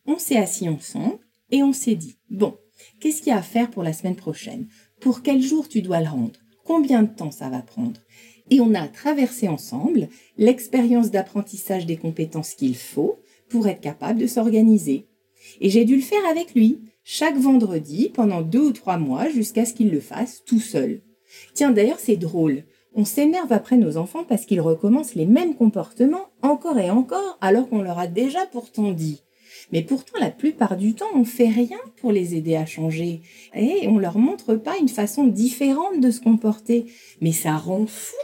[0.06, 1.20] on s'est assis ensemble
[1.51, 2.56] et on s'est dit, bon,
[2.99, 4.68] qu'est-ce qu'il y a à faire pour la semaine prochaine?
[4.99, 6.39] Pour quel jour tu dois le rendre?
[6.64, 7.99] Combien de temps ça va prendre?
[8.49, 14.28] Et on a traversé ensemble l'expérience d'apprentissage des compétences qu'il faut pour être capable de
[14.28, 15.08] s'organiser.
[15.60, 19.66] Et j'ai dû le faire avec lui, chaque vendredi, pendant deux ou trois mois, jusqu'à
[19.66, 21.01] ce qu'il le fasse tout seul.
[21.53, 22.63] Tiens, d'ailleurs, c'est drôle.
[22.95, 27.67] On s'énerve après nos enfants parce qu'ils recommencent les mêmes comportements encore et encore alors
[27.67, 29.23] qu'on leur a déjà pourtant dit.
[29.71, 33.21] Mais pourtant, la plupart du temps, on fait rien pour les aider à changer.
[33.55, 36.86] Et on leur montre pas une façon différente de se comporter.
[37.21, 38.15] Mais ça rend fou.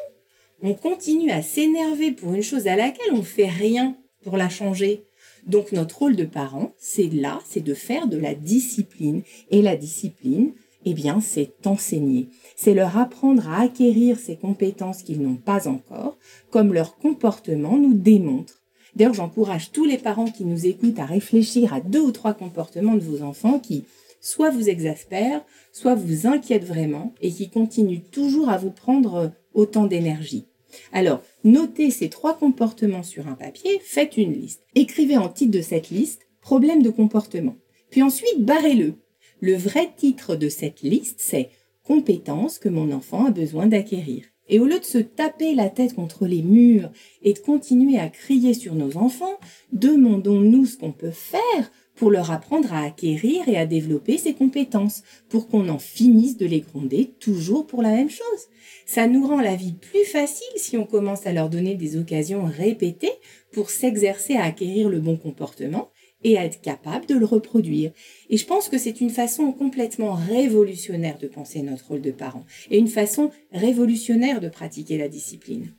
[0.61, 5.05] On continue à s'énerver pour une chose à laquelle on fait rien pour la changer.
[5.47, 9.23] Donc notre rôle de parent, c'est là, c'est de faire de la discipline.
[9.49, 10.51] Et la discipline,
[10.85, 12.29] eh bien, c'est enseigner.
[12.61, 16.17] C'est leur apprendre à acquérir ces compétences qu'ils n'ont pas encore,
[16.49, 18.61] comme leur comportement nous démontre.
[18.97, 22.95] D'ailleurs, j'encourage tous les parents qui nous écoutent à réfléchir à deux ou trois comportements
[22.95, 23.85] de vos enfants qui
[24.19, 25.41] soit vous exaspèrent,
[25.71, 30.45] soit vous inquiètent vraiment et qui continuent toujours à vous prendre autant d'énergie.
[30.91, 34.63] Alors, notez ces trois comportements sur un papier, faites une liste.
[34.75, 37.55] Écrivez en titre de cette liste problème de comportement.
[37.89, 38.95] Puis ensuite, barrez-le.
[39.39, 41.51] Le vrai titre de cette liste, c'est
[41.89, 44.25] compétences que mon enfant a besoin d'acquérir.
[44.47, 46.91] Et au lieu de se taper la tête contre les murs
[47.23, 49.39] et de continuer à crier sur nos enfants,
[49.73, 55.01] demandons-nous ce qu'on peut faire pour leur apprendre à acquérir et à développer ces compétences,
[55.29, 58.47] pour qu'on en finisse de les gronder toujours pour la même chose.
[58.85, 62.45] Ça nous rend la vie plus facile si on commence à leur donner des occasions
[62.45, 63.11] répétées
[63.51, 65.89] pour s'exercer à acquérir le bon comportement
[66.23, 67.91] et à être capable de le reproduire.
[68.29, 72.45] Et je pense que c'est une façon complètement révolutionnaire de penser notre rôle de parent
[72.69, 75.73] et une façon révolutionnaire de pratiquer la discipline.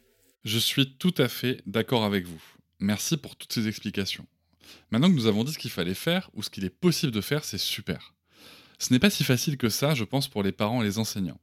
[0.45, 2.43] Je suis tout à fait d'accord avec vous.
[2.79, 4.27] Merci pour toutes ces explications.
[4.91, 7.21] Maintenant que nous avons dit ce qu'il fallait faire ou ce qu'il est possible de
[7.21, 8.15] faire, c'est super.
[8.79, 11.41] Ce n'est pas si facile que ça, je pense, pour les parents et les enseignants.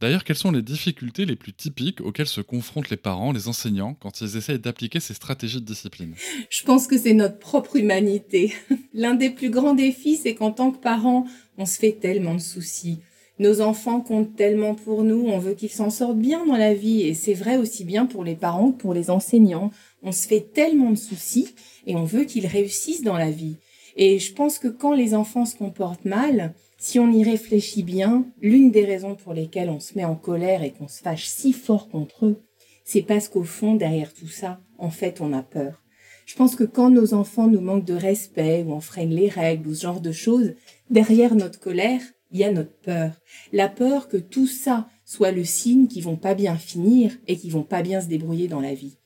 [0.00, 3.94] D'ailleurs, quelles sont les difficultés les plus typiques auxquelles se confrontent les parents, les enseignants,
[4.00, 6.14] quand ils essayent d'appliquer ces stratégies de discipline?
[6.48, 8.54] Je pense que c'est notre propre humanité.
[8.94, 11.26] L'un des plus grands défis, c'est qu'en tant que parents,
[11.58, 13.00] on se fait tellement de soucis.
[13.38, 17.02] Nos enfants comptent tellement pour nous, on veut qu'ils s'en sortent bien dans la vie,
[17.02, 19.70] et c'est vrai aussi bien pour les parents que pour les enseignants.
[20.02, 21.54] On se fait tellement de soucis,
[21.86, 23.56] et on veut qu'ils réussissent dans la vie.
[23.96, 28.24] Et je pense que quand les enfants se comportent mal, si on y réfléchit bien,
[28.40, 31.52] l'une des raisons pour lesquelles on se met en colère et qu'on se fâche si
[31.52, 32.42] fort contre eux,
[32.84, 35.82] c'est parce qu'au fond, derrière tout ça, en fait, on a peur.
[36.24, 39.74] Je pense que quand nos enfants nous manquent de respect ou enfreignent les règles ou
[39.74, 40.54] ce genre de choses,
[40.88, 42.00] derrière notre colère,
[42.30, 43.12] il y a notre peur.
[43.52, 47.52] La peur que tout ça soit le signe qu'ils vont pas bien finir et qu'ils
[47.52, 48.96] vont pas bien se débrouiller dans la vie.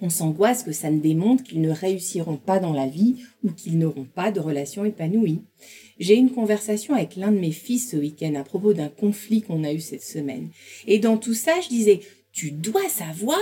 [0.00, 3.78] On s'angoisse que ça ne démontre qu'ils ne réussiront pas dans la vie ou qu'ils
[3.78, 5.42] n'auront pas de relations épanouies.
[5.98, 9.42] J'ai eu une conversation avec l'un de mes fils ce week-end à propos d'un conflit
[9.42, 10.50] qu'on a eu cette semaine.
[10.86, 12.00] Et dans tout ça, je disais,
[12.32, 13.40] tu dois savoir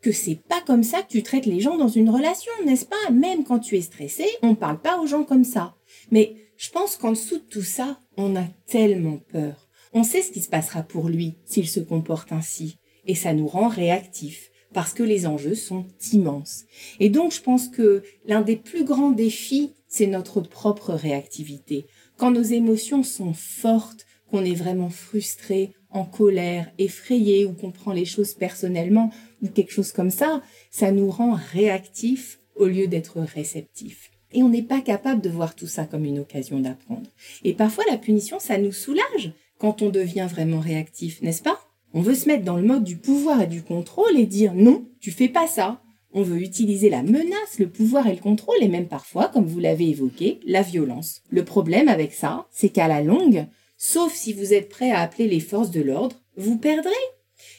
[0.00, 3.10] que c'est pas comme ça que tu traites les gens dans une relation, n'est-ce pas?
[3.12, 5.76] Même quand tu es stressé, on parle pas aux gens comme ça.
[6.10, 9.68] Mais je pense qu'en dessous de tout ça, on a tellement peur.
[9.92, 12.78] On sait ce qui se passera pour lui s'il se comporte ainsi.
[13.06, 16.64] Et ça nous rend réactifs parce que les enjeux sont immenses.
[17.00, 21.86] Et donc, je pense que l'un des plus grands défis, c'est notre propre réactivité.
[22.16, 27.92] Quand nos émotions sont fortes, qu'on est vraiment frustré, en colère, effrayé ou qu'on prend
[27.92, 29.10] les choses personnellement
[29.42, 34.10] ou quelque chose comme ça, ça nous rend réactifs au lieu d'être réceptifs.
[34.32, 37.10] Et on n'est pas capable de voir tout ça comme une occasion d'apprendre.
[37.44, 41.60] Et parfois la punition, ça nous soulage quand on devient vraiment réactif, n'est-ce pas?
[41.94, 44.86] On veut se mettre dans le mode du pouvoir et du contrôle et dire non,
[45.00, 45.82] tu fais pas ça.
[46.14, 49.60] On veut utiliser la menace, le pouvoir et le contrôle, et même parfois, comme vous
[49.60, 51.22] l'avez évoqué, la violence.
[51.30, 53.46] Le problème avec ça, c'est qu'à la longue,
[53.78, 56.90] sauf si vous êtes prêt à appeler les forces de l'ordre, vous perdrez.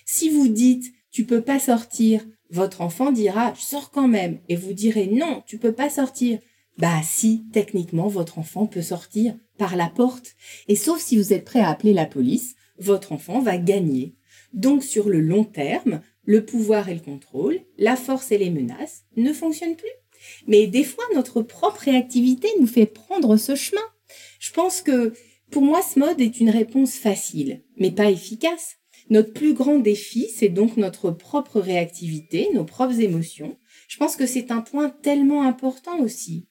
[0.05, 4.55] Si vous dites tu peux pas sortir, votre enfant dira je sors quand même, et
[4.55, 6.39] vous direz non, tu peux pas sortir.
[6.79, 10.36] Bah si, techniquement, votre enfant peut sortir par la porte.
[10.67, 14.15] Et sauf si vous êtes prêt à appeler la police, votre enfant va gagner.
[14.54, 19.04] Donc sur le long terme, le pouvoir et le contrôle, la force et les menaces
[19.18, 19.88] ne fonctionnent plus.
[20.47, 23.82] Mais des fois, notre propre réactivité nous fait prendre ce chemin.
[24.39, 25.14] Je pense que
[25.51, 28.78] pour moi, ce mode est une réponse facile, mais pas efficace.
[29.10, 33.58] Notre plus grand défi, c'est donc notre propre réactivité, nos propres émotions.
[33.88, 36.47] Je pense que c'est un point tellement important aussi.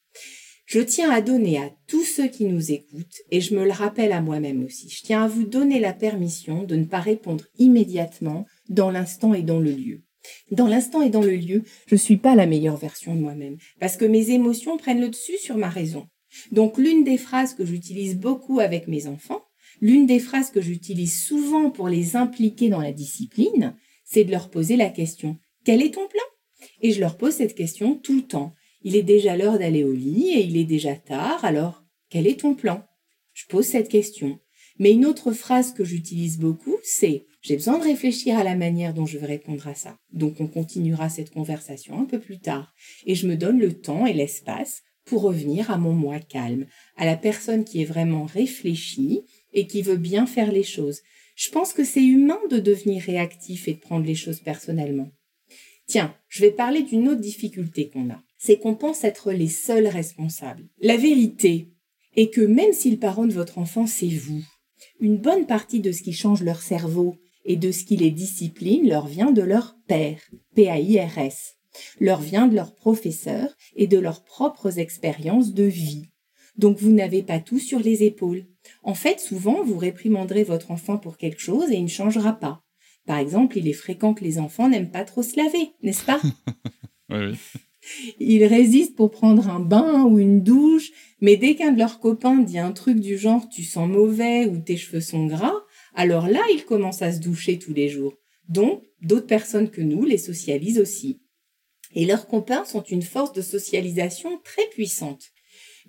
[0.72, 4.10] Je tiens à donner à tous ceux qui nous écoutent, et je me le rappelle
[4.10, 8.46] à moi-même aussi, je tiens à vous donner la permission de ne pas répondre immédiatement
[8.70, 10.00] dans l'instant et dans le lieu.
[10.50, 13.98] Dans l'instant et dans le lieu, je suis pas la meilleure version de moi-même, parce
[13.98, 16.06] que mes émotions prennent le dessus sur ma raison.
[16.52, 19.44] Donc l'une des phrases que j'utilise beaucoup avec mes enfants,
[19.82, 24.48] l'une des phrases que j'utilise souvent pour les impliquer dans la discipline, c'est de leur
[24.48, 26.68] poser la question Quel est ton plan?
[26.80, 28.54] Et je leur pose cette question tout le temps.
[28.84, 32.40] Il est déjà l'heure d'aller au lit et il est déjà tard, alors quel est
[32.40, 32.84] ton plan?
[33.32, 34.38] Je pose cette question.
[34.78, 38.94] Mais une autre phrase que j'utilise beaucoup, c'est j'ai besoin de réfléchir à la manière
[38.94, 39.98] dont je vais répondre à ça.
[40.12, 42.72] Donc on continuera cette conversation un peu plus tard.
[43.06, 46.66] Et je me donne le temps et l'espace pour revenir à mon moi calme,
[46.96, 49.22] à la personne qui est vraiment réfléchie
[49.52, 51.00] et qui veut bien faire les choses.
[51.34, 55.10] Je pense que c'est humain de devenir réactif et de prendre les choses personnellement.
[55.86, 58.22] Tiens, je vais parler d'une autre difficulté qu'on a.
[58.44, 60.66] C'est qu'on pense être les seuls responsables.
[60.80, 61.68] La vérité
[62.16, 64.42] est que même si le parent de votre enfant, c'est vous,
[64.98, 67.14] une bonne partie de ce qui change leur cerveau
[67.44, 70.18] et de ce qui les discipline leur vient de leur père,
[70.56, 71.54] P-A-I-R-S,
[72.00, 76.06] leur vient de leur professeur et de leurs propres expériences de vie.
[76.56, 78.46] Donc vous n'avez pas tout sur les épaules.
[78.82, 82.64] En fait, souvent, vous réprimanderez votre enfant pour quelque chose et il ne changera pas.
[83.06, 86.20] Par exemple, il est fréquent que les enfants n'aiment pas trop se laver, n'est-ce pas?
[87.08, 87.38] Oui, oui.
[88.20, 92.38] Ils résistent pour prendre un bain ou une douche, mais dès qu'un de leurs copains
[92.38, 95.60] dit un truc du genre tu sens mauvais ou tes cheveux sont gras,
[95.94, 98.14] alors là, ils commencent à se doucher tous les jours.
[98.48, 101.20] Donc, d'autres personnes que nous les socialisent aussi.
[101.94, 105.30] Et leurs copains sont une force de socialisation très puissante.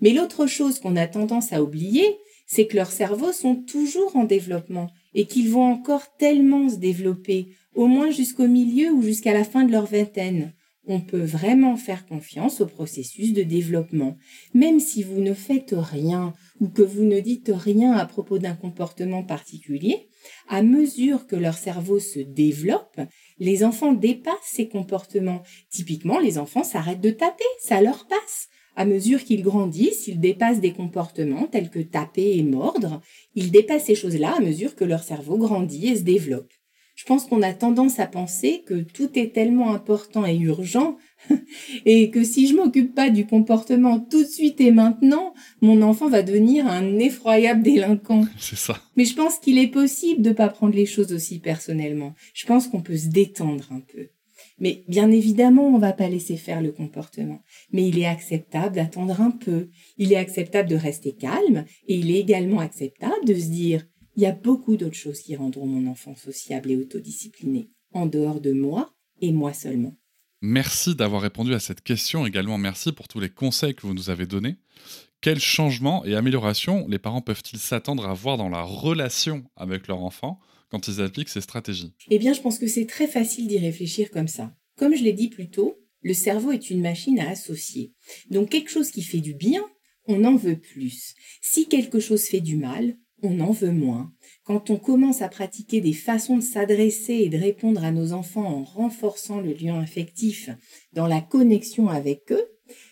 [0.01, 4.25] Mais l'autre chose qu'on a tendance à oublier, c'est que leurs cerveaux sont toujours en
[4.25, 9.43] développement et qu'ils vont encore tellement se développer, au moins jusqu'au milieu ou jusqu'à la
[9.43, 10.53] fin de leur vingtaine.
[10.85, 14.17] On peut vraiment faire confiance au processus de développement.
[14.53, 18.55] Même si vous ne faites rien ou que vous ne dites rien à propos d'un
[18.55, 20.07] comportement particulier,
[20.49, 22.99] à mesure que leur cerveau se développe,
[23.39, 25.43] les enfants dépassent ces comportements.
[25.69, 28.49] Typiquement, les enfants s'arrêtent de taper, ça leur passe.
[28.75, 33.01] À mesure qu'ils grandissent, ils dépassent des comportements tels que taper et mordre.
[33.35, 36.51] Ils dépassent ces choses-là à mesure que leur cerveau grandit et se développe.
[36.95, 40.97] Je pense qu'on a tendance à penser que tout est tellement important et urgent
[41.85, 46.07] et que si je m'occupe pas du comportement tout de suite et maintenant, mon enfant
[46.07, 48.25] va devenir un effroyable délinquant.
[48.37, 48.79] C'est ça.
[48.95, 52.13] Mais je pense qu'il est possible de pas prendre les choses aussi personnellement.
[52.33, 54.09] Je pense qu'on peut se détendre un peu.
[54.59, 57.41] Mais bien évidemment, on va pas laisser faire le comportement.
[57.71, 59.69] Mais il est acceptable d'attendre un peu.
[59.97, 63.85] Il est acceptable de rester calme et il est également acceptable de se dire
[64.15, 68.41] il y a beaucoup d'autres choses qui rendront mon enfant sociable et autodiscipliné, en dehors
[68.41, 69.95] de moi et moi seulement.
[70.41, 72.25] Merci d'avoir répondu à cette question.
[72.25, 74.57] Également, merci pour tous les conseils que vous nous avez donnés.
[75.21, 80.01] Quels changements et améliorations les parents peuvent-ils s'attendre à voir dans la relation avec leur
[80.01, 80.39] enfant
[80.69, 81.93] quand ils appliquent ces stratégies?
[82.09, 84.53] Eh bien, je pense que c'est très facile d'y réfléchir comme ça.
[84.77, 87.93] Comme je l'ai dit plus tôt, le cerveau est une machine à associer.
[88.29, 89.63] Donc quelque chose qui fait du bien,
[90.07, 91.15] on en veut plus.
[91.41, 94.11] Si quelque chose fait du mal, on en veut moins.
[94.43, 98.45] Quand on commence à pratiquer des façons de s'adresser et de répondre à nos enfants
[98.45, 100.49] en renforçant le lien affectif
[100.91, 102.45] dans la connexion avec eux,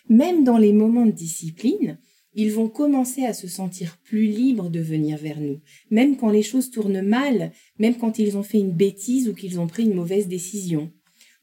[0.09, 1.99] même dans les moments de discipline,
[2.33, 5.59] ils vont commencer à se sentir plus libres de venir vers nous,
[5.89, 9.59] même quand les choses tournent mal, même quand ils ont fait une bêtise ou qu'ils
[9.59, 10.93] ont pris une mauvaise décision.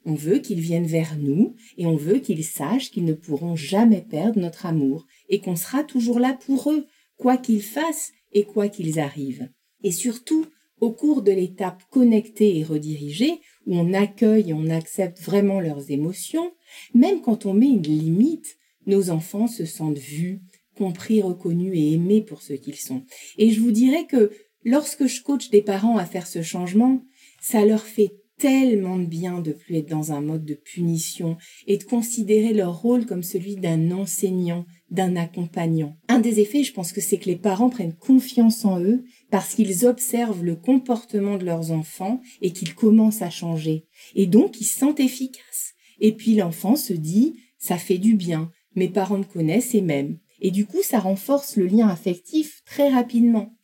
[0.07, 4.01] On veut qu'ils viennent vers nous et on veut qu'ils sachent qu'ils ne pourront jamais
[4.01, 6.87] perdre notre amour et qu'on sera toujours là pour eux,
[7.19, 9.49] quoi qu'ils fassent et quoi qu'ils arrivent.
[9.83, 10.47] Et surtout,
[10.81, 15.91] au cours de l'étape connectée et redirigée, où on accueille et on accepte vraiment leurs
[15.91, 16.53] émotions,
[16.95, 18.57] même quand on met une limite,
[18.87, 20.41] nos enfants se sentent vus,
[20.77, 23.03] compris, reconnus et aimés pour ce qu'ils sont.
[23.37, 24.31] Et je vous dirais que
[24.65, 27.03] lorsque je coach des parents à faire ce changement,
[27.41, 31.77] ça leur fait tellement de bien de plus être dans un mode de punition et
[31.77, 35.97] de considérer leur rôle comme celui d'un enseignant, d'un accompagnant.
[36.09, 39.55] Un des effets, je pense que c'est que les parents prennent confiance en eux parce
[39.55, 43.87] qu'ils observent le comportement de leurs enfants et qu'ils commencent à changer.
[44.15, 45.75] Et donc, ils se sentent efficaces.
[46.01, 50.19] Et puis l'enfant se dit, ça fait du bien, mes parents me connaissent et m'aiment.
[50.41, 53.55] Et du coup, ça renforce le lien affectif très rapidement.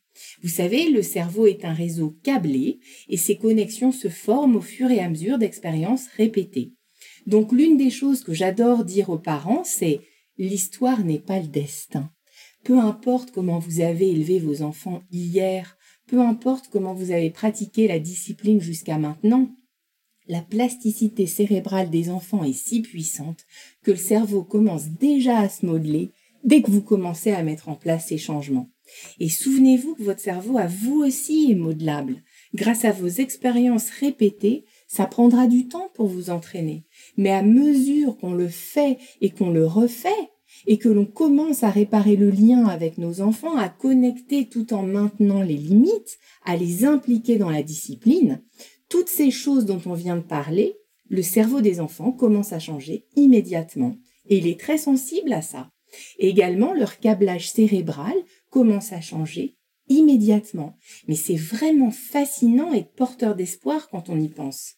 [0.43, 4.91] Vous savez, le cerveau est un réseau câblé et ces connexions se forment au fur
[4.91, 6.73] et à mesure d'expériences répétées.
[7.25, 10.01] Donc l'une des choses que j'adore dire aux parents, c'est
[10.37, 12.11] l'histoire n'est pas le destin.
[12.63, 15.77] Peu importe comment vous avez élevé vos enfants hier,
[16.07, 19.55] peu importe comment vous avez pratiqué la discipline jusqu'à maintenant,
[20.27, 23.45] la plasticité cérébrale des enfants est si puissante
[23.83, 26.11] que le cerveau commence déjà à se modeler
[26.43, 28.69] dès que vous commencez à mettre en place ces changements.
[29.19, 32.23] Et souvenez-vous que votre cerveau à vous aussi est modelable.
[32.53, 36.85] Grâce à vos expériences répétées, ça prendra du temps pour vous entraîner.
[37.17, 40.29] Mais à mesure qu'on le fait et qu'on le refait,
[40.67, 44.83] et que l'on commence à réparer le lien avec nos enfants, à connecter tout en
[44.83, 48.41] maintenant les limites, à les impliquer dans la discipline,
[48.89, 50.75] toutes ces choses dont on vient de parler,
[51.09, 53.97] le cerveau des enfants commence à changer immédiatement.
[54.27, 55.69] Et il est très sensible à ça.
[56.19, 58.15] également, leur câblage cérébral
[58.49, 59.55] commence à changer
[59.87, 60.77] immédiatement.
[61.07, 64.75] Mais c'est vraiment fascinant et porteur d'espoir quand on y pense.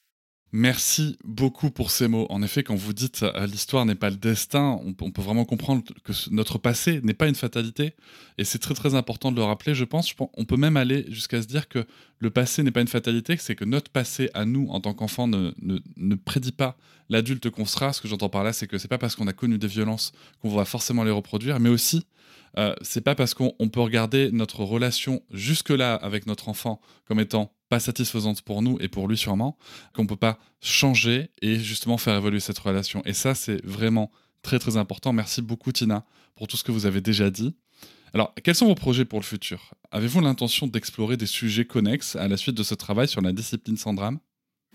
[0.53, 2.25] Merci beaucoup pour ces mots.
[2.29, 5.83] En effet, quand vous dites euh, l'histoire n'est pas le destin, on, peut vraiment comprendre
[6.05, 7.95] que notre passé n'est pas une fatalité.
[8.37, 10.13] Et c'est très très important de le rappeler, je pense.
[10.35, 11.85] On peut même aller jusqu'à se dire que
[12.19, 15.27] le passé n'est pas une fatalité, c'est que notre passé à nous, en tant qu'enfant,
[15.27, 16.77] ne, ne, prédit pas
[17.09, 17.91] l'adulte qu'on sera.
[17.91, 20.13] Ce que j'entends par là, c'est que c'est pas parce qu'on a connu des violences
[20.41, 22.05] qu'on va forcément les reproduire, mais aussi
[22.57, 27.51] euh, c'est pas parce qu'on peut regarder notre relation jusque-là avec notre enfant comme étant
[27.69, 29.57] pas satisfaisante pour nous et pour lui sûrement,
[29.93, 33.01] qu'on peut pas changer et justement faire évoluer cette relation.
[33.05, 34.11] Et ça, c'est vraiment
[34.41, 35.13] très très important.
[35.13, 37.55] Merci beaucoup Tina pour tout ce que vous avez déjà dit.
[38.13, 39.73] Alors, quels sont vos projets pour le futur?
[39.91, 43.77] Avez-vous l'intention d'explorer des sujets connexes à la suite de ce travail sur la discipline
[43.77, 44.19] sans drame?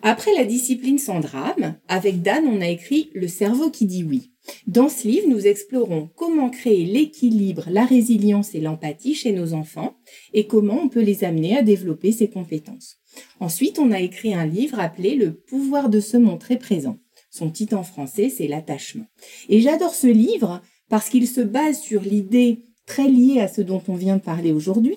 [0.02, 4.31] Après la discipline sans drame, avec Dan, on a écrit Le cerveau qui dit oui.
[4.66, 9.96] Dans ce livre, nous explorons comment créer l'équilibre, la résilience et l'empathie chez nos enfants
[10.32, 12.98] et comment on peut les amener à développer ces compétences.
[13.40, 16.98] Ensuite, on a écrit un livre appelé Le pouvoir de se montrer présent.
[17.30, 19.06] Son titre en français, c'est L'attachement.
[19.48, 23.82] Et j'adore ce livre parce qu'il se base sur l'idée très liée à ce dont
[23.88, 24.96] on vient de parler aujourd'hui,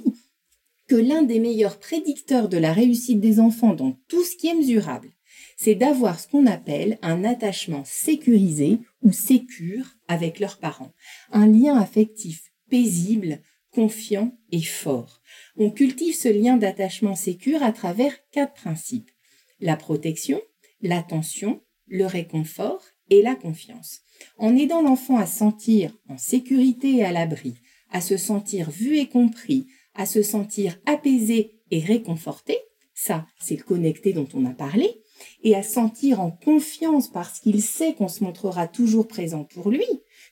[0.88, 4.56] que l'un des meilleurs prédicteurs de la réussite des enfants dans tout ce qui est
[4.56, 5.10] mesurable,
[5.56, 10.94] c'est d'avoir ce qu'on appelle un attachement sécurisé ou sécure avec leurs parents,
[11.32, 13.40] un lien affectif paisible,
[13.72, 15.22] confiant et fort.
[15.58, 19.12] On cultive ce lien d'attachement sécure à travers quatre principes.
[19.60, 20.42] La protection,
[20.82, 24.00] l'attention, le réconfort et la confiance.
[24.38, 27.56] En aidant l'enfant à sentir en sécurité et à l'abri,
[27.92, 32.58] à se sentir vu et compris, à se sentir apaisé et réconforté,
[32.94, 35.02] ça c'est le connecté dont on a parlé,
[35.44, 39.86] et à sentir en confiance parce qu'il sait qu'on se montrera toujours présent pour lui,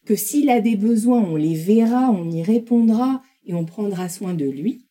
[0.06, 4.34] que s'il a des besoins, on les verra, on y répondra et on prendra soin
[4.34, 4.86] de lui.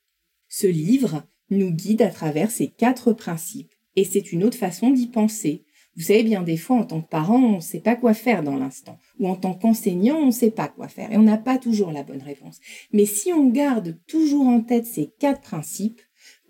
[0.49, 5.07] Ce livre nous guide à travers ces quatre principes, et c'est une autre façon d'y
[5.07, 5.65] penser,
[5.97, 8.43] vous savez, bien des fois, en tant que parent, on ne sait pas quoi faire
[8.43, 8.99] dans l'instant.
[9.19, 11.13] Ou en tant qu'enseignant, on ne sait pas quoi faire.
[11.13, 12.61] Et on n'a pas toujours la bonne réponse.
[12.93, 16.01] Mais si on garde toujours en tête ces quatre principes,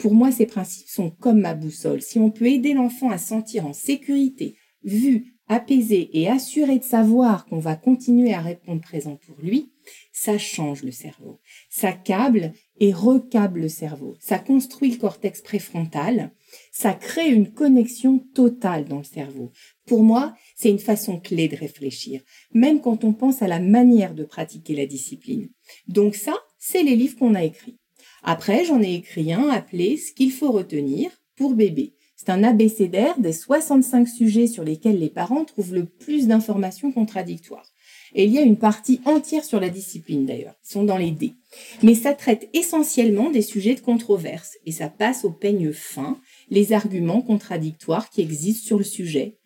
[0.03, 2.03] pour moi, ces principes sont comme ma boussole.
[2.03, 7.47] Si on peut aider l'enfant à sentir en sécurité, vu, apaisé et assuré de savoir
[7.47, 9.73] qu'on va continuer à répondre présent pour lui,
[10.13, 11.41] ça change le cerveau.
[11.71, 14.17] Ça câble et recable le cerveau.
[14.19, 16.33] Ça construit le cortex préfrontal
[16.71, 19.53] ça crée une connexion totale dans le cerveau.
[19.87, 22.23] Pour moi, c'est une façon clé de réfléchir,
[22.53, 25.49] même quand on pense à la manière de pratiquer la discipline.
[25.89, 27.79] Donc ça, c'est les livres qu'on a écrits.
[28.23, 31.95] Après, j'en ai écrit un appelé Ce qu'il faut retenir pour bébé.
[32.17, 37.73] C'est un abécédaire des 65 sujets sur lesquels les parents trouvent le plus d'informations contradictoires.
[38.15, 40.55] Et il y a une partie entière sur la discipline d'ailleurs.
[40.65, 41.35] Ils sont dans les dés.
[41.83, 46.73] Mais ça traite essentiellement des sujets de controverse et ça passe au peigne fin les
[46.73, 49.39] arguments contradictoires qui existent sur le sujet.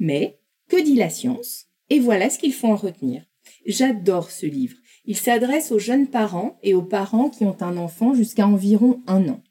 [0.00, 0.38] Mais
[0.68, 1.66] que dit la science?
[1.90, 3.24] Et voilà ce qu'il faut en retenir.
[3.66, 4.76] J'adore ce livre.
[5.06, 9.28] Il s'adresse aux jeunes parents et aux parents qui ont un enfant jusqu'à environ un
[9.28, 9.42] an.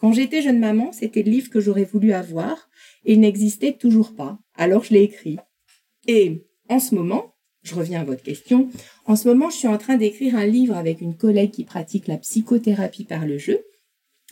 [0.00, 2.68] Quand j'étais jeune maman, c'était le livre que j'aurais voulu avoir
[3.04, 4.38] et il n'existait toujours pas.
[4.54, 5.38] Alors je l'ai écrit.
[6.06, 8.68] Et en ce moment, je reviens à votre question,
[9.06, 12.06] en ce moment je suis en train d'écrire un livre avec une collègue qui pratique
[12.06, 13.64] la psychothérapie par le jeu,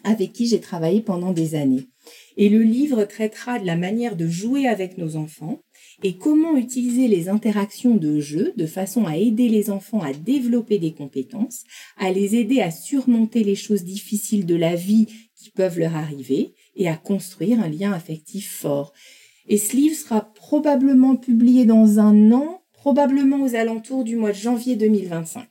[0.04, 1.88] avec qui j'ai travaillé pendant des années.
[2.36, 5.60] Et le livre traitera de la manière de jouer avec nos enfants
[6.02, 10.78] et comment utiliser les interactions de jeu de façon à aider les enfants à développer
[10.78, 11.64] des compétences,
[11.96, 16.54] à les aider à surmonter les choses difficiles de la vie qui peuvent leur arriver
[16.74, 18.92] et à construire un lien affectif fort.
[19.48, 24.36] Et ce livre sera probablement publié dans un an, probablement aux alentours du mois de
[24.36, 25.46] janvier 2025.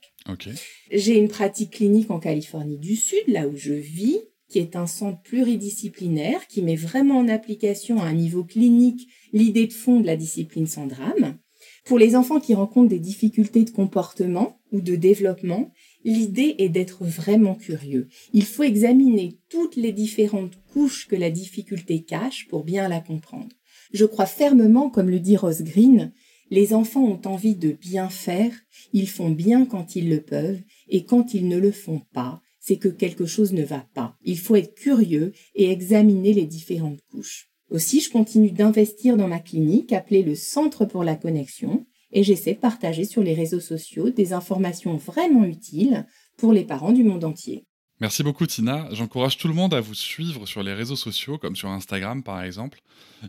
[0.90, 4.86] J'ai une pratique clinique en Californie du Sud, là où je vis, qui est un
[4.86, 10.06] centre pluridisciplinaire qui met vraiment en application à un niveau clinique l'idée de fond de
[10.06, 11.38] la discipline sans drame.
[11.84, 15.72] Pour les enfants qui rencontrent des difficultés de comportement ou de développement,
[16.04, 18.08] l'idée est d'être vraiment curieux.
[18.32, 23.54] Il faut examiner toutes les différentes couches que la difficulté cache pour bien la comprendre.
[23.92, 26.12] Je crois fermement, comme le dit Rose Green,
[26.50, 28.52] les enfants ont envie de bien faire,
[28.92, 32.78] ils font bien quand ils le peuvent, et quand ils ne le font pas, c'est
[32.78, 34.16] que quelque chose ne va pas.
[34.24, 37.48] Il faut être curieux et examiner les différentes couches.
[37.70, 42.54] Aussi, je continue d'investir dans ma clinique appelée le Centre pour la connexion et j'essaie
[42.54, 46.06] de partager sur les réseaux sociaux des informations vraiment utiles
[46.36, 47.66] pour les parents du monde entier.
[48.00, 48.88] Merci beaucoup Tina.
[48.90, 52.42] J'encourage tout le monde à vous suivre sur les réseaux sociaux, comme sur Instagram par
[52.42, 52.80] exemple.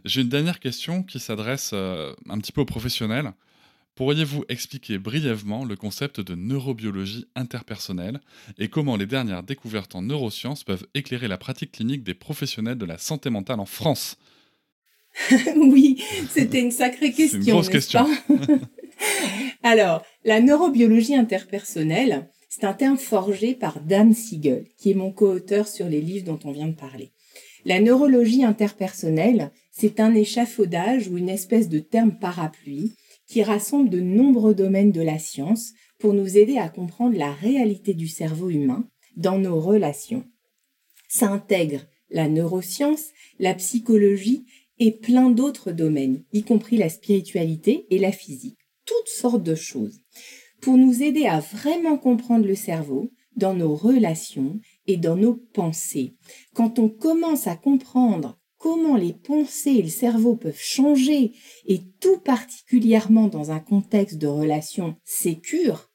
[0.04, 3.34] J'ai une dernière question qui s'adresse euh, un petit peu aux professionnels.
[3.98, 8.22] Pourriez-vous expliquer brièvement le concept de neurobiologie interpersonnelle
[8.60, 12.86] et comment les dernières découvertes en neurosciences peuvent éclairer la pratique clinique des professionnels de
[12.86, 14.18] la santé mentale en France?
[15.56, 17.40] Oui, c'était une sacrée question.
[17.40, 18.08] une grosse question.
[19.64, 25.68] Alors, la neurobiologie interpersonnelle, c'est un terme forgé par Dan Siegel, qui est mon co-auteur
[25.68, 27.14] sur les livres dont on vient de parler.
[27.66, 32.94] La neurologie interpersonnelle, c'est un échafaudage ou une espèce de terme parapluie
[33.28, 37.94] qui rassemble de nombreux domaines de la science pour nous aider à comprendre la réalité
[37.94, 40.26] du cerveau humain dans nos relations.
[41.10, 43.06] Ça intègre la neuroscience,
[43.40, 44.46] la psychologie
[44.80, 48.60] et plein d'autres domaines, y compris la spiritualité et la physique.
[48.86, 50.02] Toutes sortes de choses.
[50.62, 56.16] Pour nous aider à vraiment comprendre le cerveau dans nos relations et dans nos pensées.
[56.54, 61.32] Quand on commence à comprendre comment les pensées et le cerveau peuvent changer,
[61.68, 65.90] et tout particulièrement dans un contexte de relations sécures,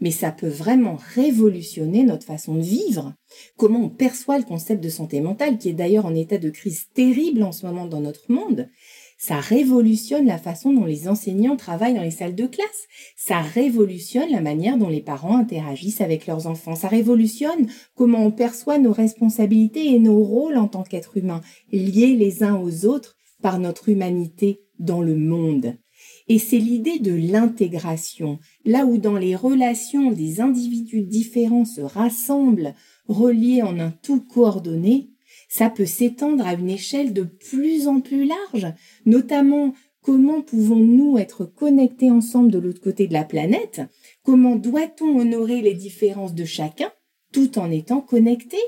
[0.00, 3.12] mais ça peut vraiment révolutionner notre façon de vivre,
[3.58, 6.86] comment on perçoit le concept de santé mentale, qui est d'ailleurs en état de crise
[6.94, 8.70] terrible en ce moment dans notre monde,
[9.18, 12.86] ça révolutionne la façon dont les enseignants travaillent dans les salles de classe.
[13.16, 16.74] Ça révolutionne la manière dont les parents interagissent avec leurs enfants.
[16.74, 21.40] Ça révolutionne comment on perçoit nos responsabilités et nos rôles en tant qu'êtres humains,
[21.72, 25.76] liés les uns aux autres par notre humanité dans le monde.
[26.28, 32.74] Et c'est l'idée de l'intégration, là où dans les relations des individus différents se rassemblent,
[33.08, 35.10] reliés en un tout coordonné,
[35.56, 38.74] ça peut s'étendre à une échelle de plus en plus large,
[39.06, 43.80] notamment comment pouvons-nous être connectés ensemble de l'autre côté de la planète,
[44.24, 46.90] comment doit-on honorer les différences de chacun
[47.32, 48.64] tout en étant connectés?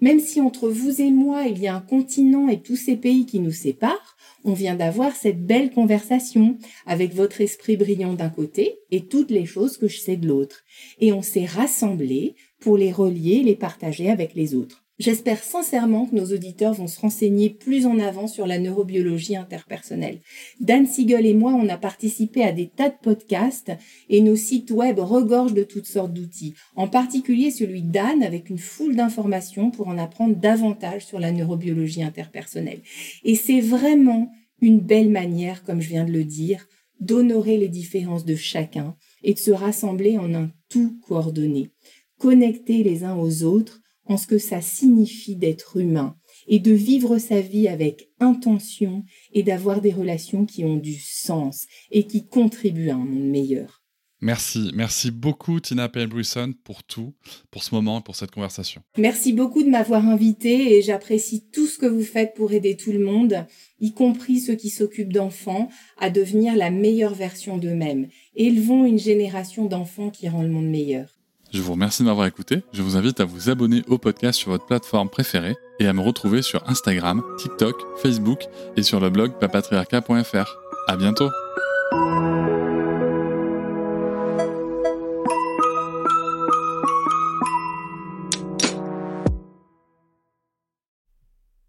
[0.00, 3.26] Même si entre vous et moi il y a un continent et tous ces pays
[3.26, 8.78] qui nous séparent, on vient d'avoir cette belle conversation avec votre esprit brillant d'un côté
[8.92, 10.62] et toutes les choses que je sais de l'autre.
[11.00, 14.84] Et on s'est rassemblés pour les relier, les partager avec les autres.
[15.00, 20.20] J'espère sincèrement que nos auditeurs vont se renseigner plus en avant sur la neurobiologie interpersonnelle.
[20.60, 23.72] Dan Siegel et moi, on a participé à des tas de podcasts
[24.10, 28.58] et nos sites web regorgent de toutes sortes d'outils, en particulier celui d'Anne avec une
[28.58, 32.82] foule d'informations pour en apprendre davantage sur la neurobiologie interpersonnelle.
[33.24, 36.68] Et c'est vraiment une belle manière, comme je viens de le dire,
[37.00, 41.70] d'honorer les différences de chacun et de se rassembler en un tout coordonné,
[42.18, 43.79] connectés les uns aux autres
[44.10, 46.16] en ce que ça signifie d'être humain
[46.48, 51.66] et de vivre sa vie avec intention et d'avoir des relations qui ont du sens
[51.92, 53.84] et qui contribuent à un monde meilleur.
[54.20, 57.14] Merci, merci beaucoup Tina Payne-Brisson pour tout,
[57.52, 58.82] pour ce moment, pour cette conversation.
[58.98, 62.92] Merci beaucoup de m'avoir invité et j'apprécie tout ce que vous faites pour aider tout
[62.92, 63.46] le monde,
[63.78, 65.68] y compris ceux qui s'occupent d'enfants,
[65.98, 68.08] à devenir la meilleure version d'eux-mêmes.
[68.34, 71.19] Élevons une génération d'enfants qui rend le monde meilleur.
[71.52, 72.62] Je vous remercie de m'avoir écouté.
[72.72, 76.00] Je vous invite à vous abonner au podcast sur votre plateforme préférée et à me
[76.00, 78.44] retrouver sur Instagram, TikTok, Facebook
[78.76, 80.56] et sur le blog papatriarca.fr.
[80.86, 81.28] À bientôt!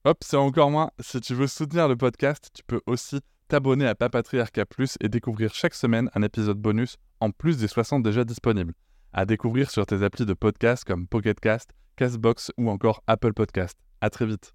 [0.03, 0.91] Hop, c'est encore moins.
[0.99, 5.55] Si tu veux soutenir le podcast, tu peux aussi t'abonner à Papatriarca Plus et découvrir
[5.55, 8.73] chaque semaine un épisode bonus en plus des 60 déjà disponibles
[9.13, 13.77] à découvrir sur tes applis de podcast comme Pocketcast, Castbox ou encore Apple Podcast.
[14.01, 14.53] À très vite.